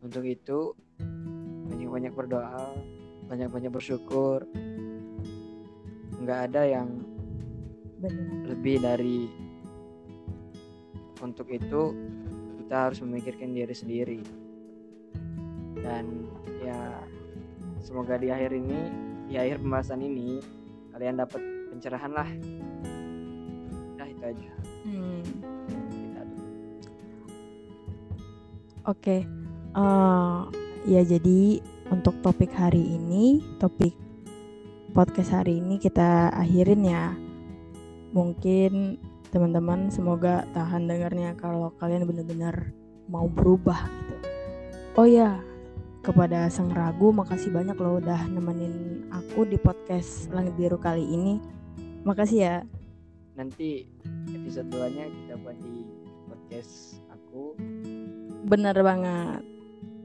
untuk 0.04 0.28
itu 0.28 0.76
banyak-banyak 1.72 2.12
berdoa 2.12 2.76
banyak-banyak 3.26 3.72
bersyukur 3.72 4.44
nggak 6.20 6.40
ada 6.52 6.62
yang 6.68 6.88
Benar. 8.04 8.52
lebih 8.52 8.76
dari 8.84 9.18
untuk 11.24 11.48
itu 11.48 11.96
kita 12.60 12.76
harus 12.92 13.00
memikirkan 13.00 13.56
diri 13.56 13.72
sendiri 13.72 14.20
dan 15.80 16.28
ya 16.60 17.03
semoga 17.84 18.16
di 18.16 18.32
akhir 18.32 18.56
ini 18.56 18.78
di 19.28 19.34
akhir 19.36 19.60
pembahasan 19.60 20.00
ini 20.00 20.40
kalian 20.96 21.20
dapat 21.20 21.40
pencerahan 21.70 22.12
lah 22.16 22.28
nah 24.00 24.06
itu 24.08 24.22
aja 24.24 24.50
hmm. 24.88 25.22
oke 28.88 28.98
okay. 28.98 29.20
uh, 29.76 30.48
eh, 30.88 30.96
ya 30.96 31.00
jadi 31.04 31.60
untuk 31.92 32.16
topik 32.24 32.48
hari 32.56 32.96
ini, 32.96 33.44
topik 33.60 33.92
podcast 34.96 35.36
hari 35.36 35.60
ini 35.60 35.76
kita 35.76 36.32
akhirin 36.32 36.82
ya. 36.86 37.12
Mungkin 38.14 38.96
teman-teman 39.28 39.90
semoga 39.90 40.46
tahan 40.54 40.86
dengarnya 40.88 41.36
kalau 41.36 41.74
kalian 41.82 42.06
benar-benar 42.08 42.72
mau 43.10 43.28
berubah 43.28 43.84
gitu. 43.84 44.16
Oh 44.94 45.06
ya, 45.06 45.42
kepada 46.04 46.52
sang 46.52 46.68
ragu 46.68 47.08
makasih 47.16 47.48
banyak 47.48 47.72
loh 47.80 47.96
udah 47.96 48.28
nemenin 48.28 49.08
aku 49.08 49.48
di 49.48 49.56
podcast 49.56 50.28
Langit 50.28 50.52
Biru 50.60 50.76
kali 50.76 51.00
ini. 51.00 51.40
Makasih 52.04 52.38
ya. 52.44 52.56
Nanti 53.40 53.88
episode 54.28 54.68
2-nya 54.68 55.08
kita 55.08 55.40
buat 55.40 55.56
di 55.64 55.88
podcast 56.28 57.00
aku. 57.08 57.56
Bener 58.44 58.76
banget. 58.84 59.40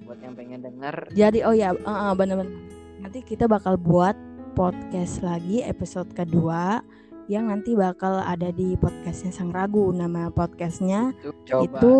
Buat 0.08 0.20
yang 0.24 0.40
pengen 0.40 0.64
denger. 0.64 1.12
Jadi 1.12 1.44
oh 1.44 1.52
ya 1.52 1.76
uh, 1.76 1.92
uh, 1.92 2.14
bener-bener. 2.16 2.56
Nanti 3.04 3.20
kita 3.20 3.52
bakal 3.52 3.76
buat 3.76 4.16
podcast 4.56 5.20
lagi 5.20 5.68
episode 5.68 6.16
kedua 6.16 6.80
yang 7.28 7.52
nanti 7.52 7.76
bakal 7.76 8.24
ada 8.24 8.56
di 8.56 8.80
podcastnya 8.80 9.36
sang 9.36 9.52
ragu. 9.52 9.92
Nama 9.92 10.32
podcastnya 10.32 11.12
itu 11.20 11.36
coba, 11.44 11.64
itu 11.68 11.96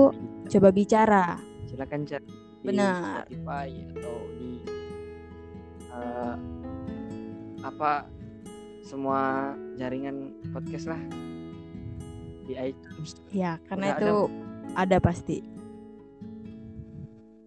coba 0.56 0.70
bicara. 0.72 1.36
Silakan 1.68 2.08
cek 2.08 2.49
benar. 2.66 3.24
Spotify 3.26 3.68
atau 3.96 4.18
di 4.36 4.52
uh, 5.92 6.36
apa 7.64 8.08
semua 8.84 9.54
jaringan 9.80 10.34
podcast 10.52 10.92
lah. 10.92 11.02
Di 12.50 12.54
iTunes. 12.58 13.22
Ya 13.30 13.62
karena 13.70 13.94
Udah 13.94 14.00
itu 14.02 14.16
ada, 14.76 14.82
ada 14.84 14.98
pasti. 15.00 15.38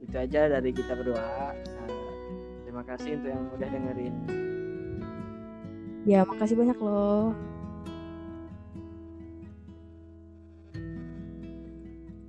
Itu 0.00 0.16
aja 0.16 0.40
dari 0.58 0.70
kita 0.72 0.92
berdua. 0.96 1.20
Uh, 1.20 1.52
terima 2.64 2.82
kasih 2.86 3.18
untuk 3.20 3.30
yang 3.30 3.44
udah 3.52 3.68
dengerin. 3.68 4.14
Ya 6.02 6.26
makasih 6.26 6.58
banyak 6.58 6.78
loh 6.82 7.51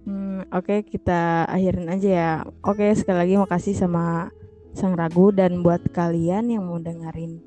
hmm, 0.05 0.51
oke 0.53 0.65
okay, 0.65 0.79
kita 0.83 1.47
akhirin 1.47 1.87
aja 1.91 2.09
ya 2.09 2.31
oke 2.63 2.79
okay, 2.79 2.91
sekali 2.95 3.17
lagi 3.23 3.35
makasih 3.39 3.75
sama 3.75 4.29
sang 4.73 4.97
ragu 4.97 5.29
dan 5.29 5.61
buat 5.61 5.81
kalian 5.93 6.49
yang 6.49 6.65
mau 6.65 6.81
dengerin 6.81 7.41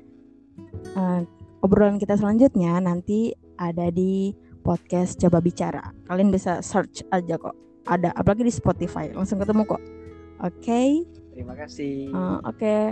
uh, 0.95 1.21
obrolan 1.61 1.99
kita 1.99 2.15
selanjutnya 2.15 2.79
nanti 2.79 3.35
ada 3.59 3.91
di 3.91 4.31
podcast 4.63 5.19
coba 5.19 5.43
bicara 5.43 5.95
kalian 6.07 6.31
bisa 6.31 6.63
search 6.63 7.03
aja 7.11 7.35
kok 7.35 7.55
ada 7.87 8.11
apalagi 8.15 8.47
di 8.47 8.53
Spotify 8.53 9.11
langsung 9.11 9.39
ketemu 9.39 9.63
kok 9.63 9.83
Oke. 10.37 10.61
Okay? 10.61 10.89
Terima 11.33 11.53
kasih. 11.57 12.13
Uh, 12.13 12.37
Oke. 12.45 12.61
Okay. 12.61 12.83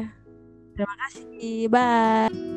Terima 0.76 0.96
kasih. 1.06 1.58
Bye. 1.70 2.55